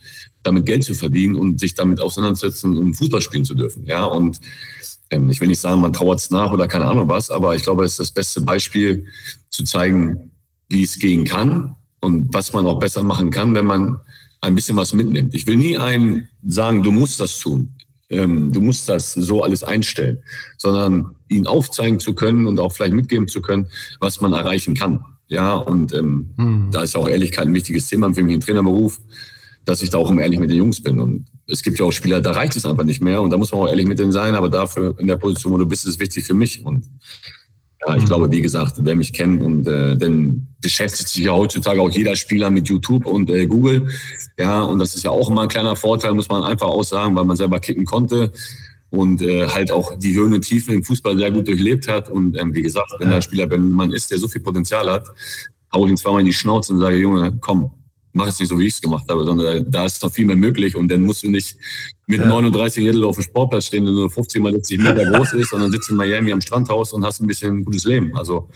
damit 0.43 0.65
Geld 0.65 0.83
zu 0.83 0.93
verdienen 0.93 1.35
und 1.35 1.59
sich 1.59 1.73
damit 1.73 1.99
auseinandersetzen, 1.99 2.77
um 2.77 2.93
Fußball 2.93 3.21
spielen 3.21 3.45
zu 3.45 3.55
dürfen. 3.55 3.85
Ja, 3.85 4.05
und 4.05 4.39
ähm, 5.09 5.29
ich 5.29 5.41
will 5.41 5.47
nicht 5.49 5.59
sagen, 5.59 5.81
man 5.81 5.93
trauert 5.93 6.19
es 6.19 6.31
nach 6.31 6.51
oder 6.51 6.67
keine 6.67 6.85
Ahnung 6.85 7.09
was, 7.09 7.29
aber 7.29 7.55
ich 7.55 7.63
glaube, 7.63 7.83
es 7.83 7.93
ist 7.93 7.99
das 7.99 8.11
beste 8.11 8.41
Beispiel 8.41 9.05
zu 9.49 9.63
zeigen, 9.63 10.31
wie 10.69 10.83
es 10.83 10.97
gehen 10.97 11.25
kann 11.25 11.75
und 11.99 12.33
was 12.33 12.53
man 12.53 12.65
auch 12.65 12.79
besser 12.79 13.03
machen 13.03 13.31
kann, 13.31 13.53
wenn 13.53 13.65
man 13.65 13.99
ein 14.41 14.55
bisschen 14.55 14.75
was 14.75 14.93
mitnimmt. 14.93 15.33
Ich 15.33 15.47
will 15.47 15.55
nie 15.55 15.77
einen 15.77 16.27
sagen, 16.45 16.83
du 16.83 16.91
musst 16.91 17.19
das 17.19 17.39
tun 17.39 17.73
ähm, 18.13 18.51
du 18.51 18.61
musst 18.61 18.87
das 18.87 19.13
so 19.13 19.43
alles 19.43 19.63
einstellen, 19.63 20.19
sondern 20.57 21.15
ihn 21.29 21.47
aufzeigen 21.47 21.99
zu 21.99 22.13
können 22.13 22.47
und 22.47 22.59
auch 22.59 22.71
vielleicht 22.71 22.93
mitgeben 22.93 23.27
zu 23.27 23.41
können, 23.41 23.67
was 23.99 24.21
man 24.21 24.33
erreichen 24.33 24.75
kann. 24.75 25.03
Ja, 25.27 25.55
und 25.55 25.93
ähm, 25.93 26.29
mhm. 26.37 26.69
da 26.71 26.83
ist 26.83 26.95
auch 26.95 27.07
Ehrlichkeit 27.07 27.47
ein 27.47 27.53
wichtiges 27.53 27.87
Thema 27.87 28.13
für 28.13 28.23
mich 28.23 28.35
im 28.35 28.41
Trainerberuf, 28.41 28.99
dass 29.65 29.81
ich 29.81 29.89
da 29.89 29.97
auch 29.97 30.13
ehrlich 30.15 30.39
mit 30.39 30.49
den 30.49 30.57
Jungs 30.57 30.81
bin. 30.81 30.99
Und 30.99 31.25
es 31.47 31.63
gibt 31.63 31.79
ja 31.79 31.85
auch 31.85 31.91
Spieler, 31.91 32.21
da 32.21 32.31
reicht 32.31 32.55
es 32.55 32.65
einfach 32.65 32.83
nicht 32.83 33.01
mehr 33.01 33.21
und 33.21 33.29
da 33.29 33.37
muss 33.37 33.51
man 33.51 33.61
auch 33.61 33.67
ehrlich 33.67 33.87
mit 33.87 33.99
denen 33.99 34.11
sein, 34.11 34.35
aber 34.35 34.49
dafür 34.49 34.95
in 34.99 35.07
der 35.07 35.17
Position, 35.17 35.53
wo 35.53 35.57
du 35.57 35.65
bist, 35.65 35.85
ist 35.85 35.93
es 35.93 35.99
wichtig 35.99 36.25
für 36.25 36.33
mich. 36.33 36.63
Und 36.65 36.85
ja, 37.85 37.95
ich 37.97 38.05
glaube, 38.05 38.31
wie 38.31 38.41
gesagt, 38.41 38.75
wer 38.77 38.95
mich 38.95 39.11
kennt 39.11 39.41
und 39.41 39.67
äh, 39.67 39.97
dann 39.97 40.47
beschäftigt 40.61 41.09
sich 41.09 41.23
ja 41.25 41.33
heutzutage 41.33 41.81
auch 41.81 41.89
jeder 41.89 42.15
Spieler 42.15 42.49
mit 42.49 42.69
YouTube 42.69 43.05
und 43.05 43.29
äh, 43.29 43.45
Google. 43.45 43.89
Ja, 44.37 44.63
und 44.63 44.79
das 44.79 44.95
ist 44.95 45.03
ja 45.03 45.11
auch 45.11 45.29
immer 45.29 45.43
ein 45.43 45.47
kleiner 45.47 45.75
Vorteil, 45.75 46.13
muss 46.13 46.29
man 46.29 46.43
einfach 46.43 46.67
auch 46.67 46.83
sagen, 46.83 47.15
weil 47.15 47.25
man 47.25 47.37
selber 47.37 47.59
kicken 47.59 47.85
konnte 47.85 48.31
und 48.89 49.21
äh, 49.21 49.47
halt 49.47 49.71
auch 49.71 49.97
die 49.97 50.15
Höhen 50.15 50.33
und 50.33 50.41
Tiefen 50.41 50.75
im 50.75 50.83
Fußball 50.83 51.17
sehr 51.17 51.31
gut 51.31 51.47
durchlebt 51.47 51.87
hat. 51.87 52.09
Und 52.09 52.37
ähm, 52.37 52.53
wie 52.53 52.61
gesagt, 52.61 52.93
wenn 52.99 53.09
der 53.09 53.21
Spieler, 53.21 53.49
wenn 53.49 53.71
man 53.71 53.91
ist, 53.91 54.11
der 54.11 54.19
so 54.19 54.27
viel 54.27 54.41
Potenzial 54.41 54.89
hat, 54.89 55.07
hau 55.73 55.85
ich 55.85 55.91
ihn 55.91 55.97
zweimal 55.97 56.21
in 56.21 56.27
die 56.27 56.33
Schnauze 56.33 56.73
und 56.73 56.79
sage, 56.79 56.97
Junge, 56.97 57.35
komm, 57.41 57.71
mach 58.13 58.27
es 58.27 58.39
nicht 58.39 58.49
so, 58.49 58.59
wie 58.59 58.67
ich 58.67 58.75
es 58.75 58.81
gemacht 58.81 59.05
habe, 59.09 59.25
sondern 59.25 59.69
da 59.69 59.85
ist 59.85 60.01
noch 60.03 60.11
viel 60.11 60.25
mehr 60.25 60.35
möglich 60.35 60.75
und 60.75 60.87
dann 60.89 61.01
musst 61.01 61.23
du 61.23 61.29
nicht 61.29 61.57
mit 62.05 62.19
ja. 62.19 62.27
39 62.27 62.83
Jährchen 62.83 63.03
auf 63.03 63.15
dem 63.15 63.23
Sportplatz 63.23 63.65
stehen, 63.65 63.85
der 63.85 63.93
nur 63.93 64.09
15 64.09 64.41
mal 64.41 64.53
70 64.53 64.79
Meter 64.79 65.05
groß 65.05 65.33
ist, 65.33 65.49
sondern 65.49 65.71
sitzt 65.71 65.89
in 65.89 65.95
Miami 65.95 66.31
am 66.31 66.41
Strandhaus 66.41 66.93
und 66.93 67.03
hast 67.03 67.19
ein 67.19 67.27
bisschen 67.27 67.57
ein 67.57 67.65
gutes 67.65 67.85
Leben. 67.85 68.15
Also 68.15 68.49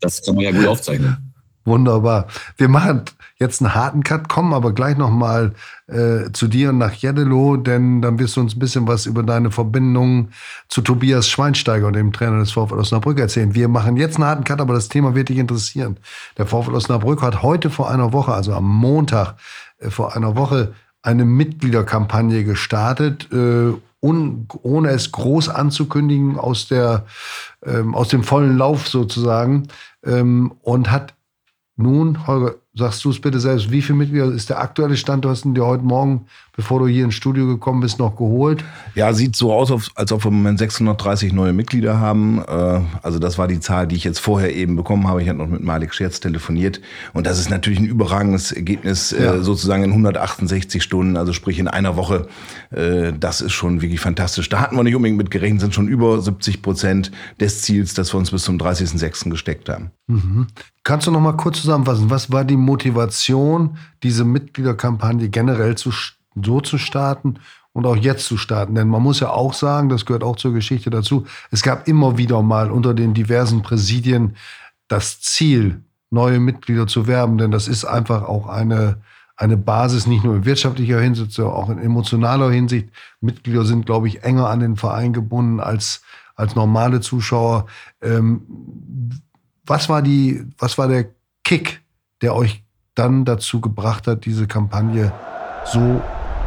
das 0.00 0.22
kann 0.22 0.34
man 0.34 0.44
ja 0.44 0.52
gut 0.52 0.66
aufzeichnen. 0.66 1.29
Wunderbar. 1.64 2.26
Wir 2.56 2.68
machen 2.68 3.02
jetzt 3.36 3.60
einen 3.60 3.74
harten 3.74 4.02
Cut, 4.02 4.28
kommen 4.28 4.54
aber 4.54 4.72
gleich 4.72 4.96
nochmal 4.96 5.52
äh, 5.88 6.30
zu 6.32 6.48
dir 6.48 6.72
nach 6.72 6.92
Jeddelo, 6.92 7.56
denn 7.56 8.00
dann 8.00 8.18
wirst 8.18 8.36
du 8.36 8.40
uns 8.40 8.56
ein 8.56 8.58
bisschen 8.58 8.88
was 8.88 9.06
über 9.06 9.22
deine 9.22 9.50
Verbindung 9.50 10.30
zu 10.68 10.80
Tobias 10.80 11.28
Schweinsteiger, 11.28 11.92
dem 11.92 12.12
Trainer 12.12 12.38
des 12.38 12.52
VfL 12.52 12.78
Osnabrück, 12.78 13.18
erzählen. 13.18 13.54
Wir 13.54 13.68
machen 13.68 13.96
jetzt 13.96 14.16
einen 14.16 14.26
harten 14.26 14.44
Cut, 14.44 14.60
aber 14.60 14.74
das 14.74 14.88
Thema 14.88 15.14
wird 15.14 15.28
dich 15.28 15.38
interessieren. 15.38 15.98
Der 16.38 16.46
VfL 16.46 16.74
Osnabrück 16.74 17.22
hat 17.22 17.42
heute 17.42 17.68
vor 17.68 17.90
einer 17.90 18.12
Woche, 18.12 18.32
also 18.32 18.54
am 18.54 18.66
Montag 18.66 19.34
äh, 19.78 19.90
vor 19.90 20.16
einer 20.16 20.36
Woche, 20.36 20.74
eine 21.02 21.24
Mitgliederkampagne 21.24 22.44
gestartet, 22.44 23.28
äh, 23.32 23.72
un, 24.00 24.48
ohne 24.62 24.90
es 24.90 25.12
groß 25.12 25.48
anzukündigen, 25.48 26.38
aus, 26.38 26.68
der, 26.68 27.06
ähm, 27.64 27.94
aus 27.94 28.08
dem 28.08 28.22
vollen 28.22 28.56
Lauf 28.56 28.88
sozusagen, 28.88 29.68
ähm, 30.04 30.52
und 30.62 30.90
hat 30.90 31.14
nun, 31.80 32.26
Holger, 32.26 32.56
sagst 32.74 33.04
du 33.04 33.10
es 33.10 33.20
bitte 33.20 33.40
selbst, 33.40 33.70
wie 33.70 33.82
viele 33.82 33.98
Mitglieder 33.98 34.26
ist 34.26 34.50
der 34.50 34.60
aktuelle 34.60 34.96
Stand? 34.96 35.24
Du 35.24 35.30
hast 35.30 35.44
ihn 35.44 35.54
dir 35.54 35.66
heute 35.66 35.84
Morgen, 35.84 36.26
bevor 36.60 36.80
du 36.80 36.86
hier 36.86 37.06
ins 37.06 37.14
Studio 37.14 37.46
gekommen 37.46 37.80
bist, 37.80 37.98
noch 37.98 38.16
geholt. 38.16 38.62
Ja, 38.94 39.14
sieht 39.14 39.34
so 39.34 39.50
aus, 39.50 39.72
als 39.94 40.12
ob 40.12 40.24
wir 40.24 40.28
im 40.28 40.36
Moment 40.36 40.58
630 40.58 41.32
neue 41.32 41.54
Mitglieder 41.54 41.98
haben. 41.98 42.44
Äh, 42.46 42.80
also 43.00 43.18
das 43.18 43.38
war 43.38 43.48
die 43.48 43.60
Zahl, 43.60 43.86
die 43.86 43.96
ich 43.96 44.04
jetzt 44.04 44.18
vorher 44.18 44.54
eben 44.54 44.76
bekommen 44.76 45.08
habe. 45.08 45.22
Ich 45.22 45.28
hatte 45.30 45.38
noch 45.38 45.46
mit 45.46 45.62
Malik 45.62 45.94
Scherz 45.94 46.20
telefoniert. 46.20 46.82
Und 47.14 47.26
das 47.26 47.38
ist 47.38 47.48
natürlich 47.48 47.78
ein 47.78 47.86
überragendes 47.86 48.52
Ergebnis, 48.52 49.10
äh, 49.12 49.24
ja. 49.24 49.40
sozusagen 49.40 49.84
in 49.84 49.90
168 49.90 50.82
Stunden, 50.82 51.16
also 51.16 51.32
sprich 51.32 51.58
in 51.58 51.66
einer 51.66 51.96
Woche. 51.96 52.28
Äh, 52.72 53.14
das 53.18 53.40
ist 53.40 53.52
schon 53.52 53.80
wirklich 53.80 54.00
fantastisch. 54.00 54.50
Da 54.50 54.60
hatten 54.60 54.76
wir 54.76 54.82
nicht 54.82 54.94
unbedingt 54.94 55.16
mit 55.16 55.30
gerechnet, 55.30 55.62
sind 55.62 55.74
schon 55.74 55.88
über 55.88 56.20
70 56.20 56.60
Prozent 56.60 57.10
des 57.40 57.62
Ziels, 57.62 57.94
das 57.94 58.12
wir 58.12 58.18
uns 58.18 58.32
bis 58.32 58.44
zum 58.44 58.58
30.06. 58.58 59.30
gesteckt 59.30 59.70
haben. 59.70 59.92
Mhm. 60.08 60.48
Kannst 60.82 61.06
du 61.06 61.10
noch 61.10 61.20
mal 61.20 61.32
kurz 61.38 61.62
zusammenfassen, 61.62 62.10
was 62.10 62.30
war 62.30 62.44
die 62.44 62.58
Motivation, 62.58 63.78
diese 64.02 64.24
Mitgliederkampagne 64.24 65.30
generell 65.30 65.74
zu, 65.76 65.90
so 66.34 66.60
zu 66.60 66.78
starten 66.78 67.36
und 67.72 67.86
auch 67.86 67.96
jetzt 67.96 68.26
zu 68.26 68.36
starten? 68.36 68.74
Denn 68.74 68.88
man 68.88 69.02
muss 69.02 69.20
ja 69.20 69.30
auch 69.30 69.52
sagen, 69.52 69.88
das 69.88 70.06
gehört 70.06 70.24
auch 70.24 70.36
zur 70.36 70.52
Geschichte 70.52 70.90
dazu, 70.90 71.26
es 71.50 71.62
gab 71.62 71.88
immer 71.88 72.18
wieder 72.18 72.42
mal 72.42 72.70
unter 72.70 72.94
den 72.94 73.14
diversen 73.14 73.62
Präsidien 73.62 74.36
das 74.88 75.20
Ziel, 75.20 75.82
neue 76.10 76.40
Mitglieder 76.40 76.86
zu 76.86 77.06
werben, 77.06 77.38
denn 77.38 77.50
das 77.50 77.68
ist 77.68 77.84
einfach 77.84 78.24
auch 78.24 78.48
eine, 78.48 78.96
eine 79.36 79.56
Basis, 79.56 80.06
nicht 80.06 80.24
nur 80.24 80.34
in 80.34 80.44
wirtschaftlicher 80.44 81.00
Hinsicht, 81.00 81.32
sondern 81.32 81.54
auch 81.54 81.70
in 81.70 81.78
emotionaler 81.78 82.50
Hinsicht. 82.50 82.88
Mitglieder 83.20 83.64
sind, 83.64 83.86
glaube 83.86 84.08
ich, 84.08 84.24
enger 84.24 84.48
an 84.48 84.60
den 84.60 84.76
Verein 84.76 85.12
gebunden 85.12 85.60
als, 85.60 86.02
als 86.34 86.56
normale 86.56 87.00
Zuschauer. 87.00 87.66
Ähm, 88.02 88.42
was 89.64 89.88
war 89.88 90.02
die, 90.02 90.44
was 90.58 90.76
war 90.78 90.88
der 90.88 91.06
Kick, 91.44 91.80
der 92.22 92.34
euch 92.34 92.64
dann 92.94 93.24
dazu 93.24 93.60
gebracht 93.60 94.06
hat, 94.08 94.24
diese 94.24 94.46
Kampagne 94.46 95.12
so 95.64 96.02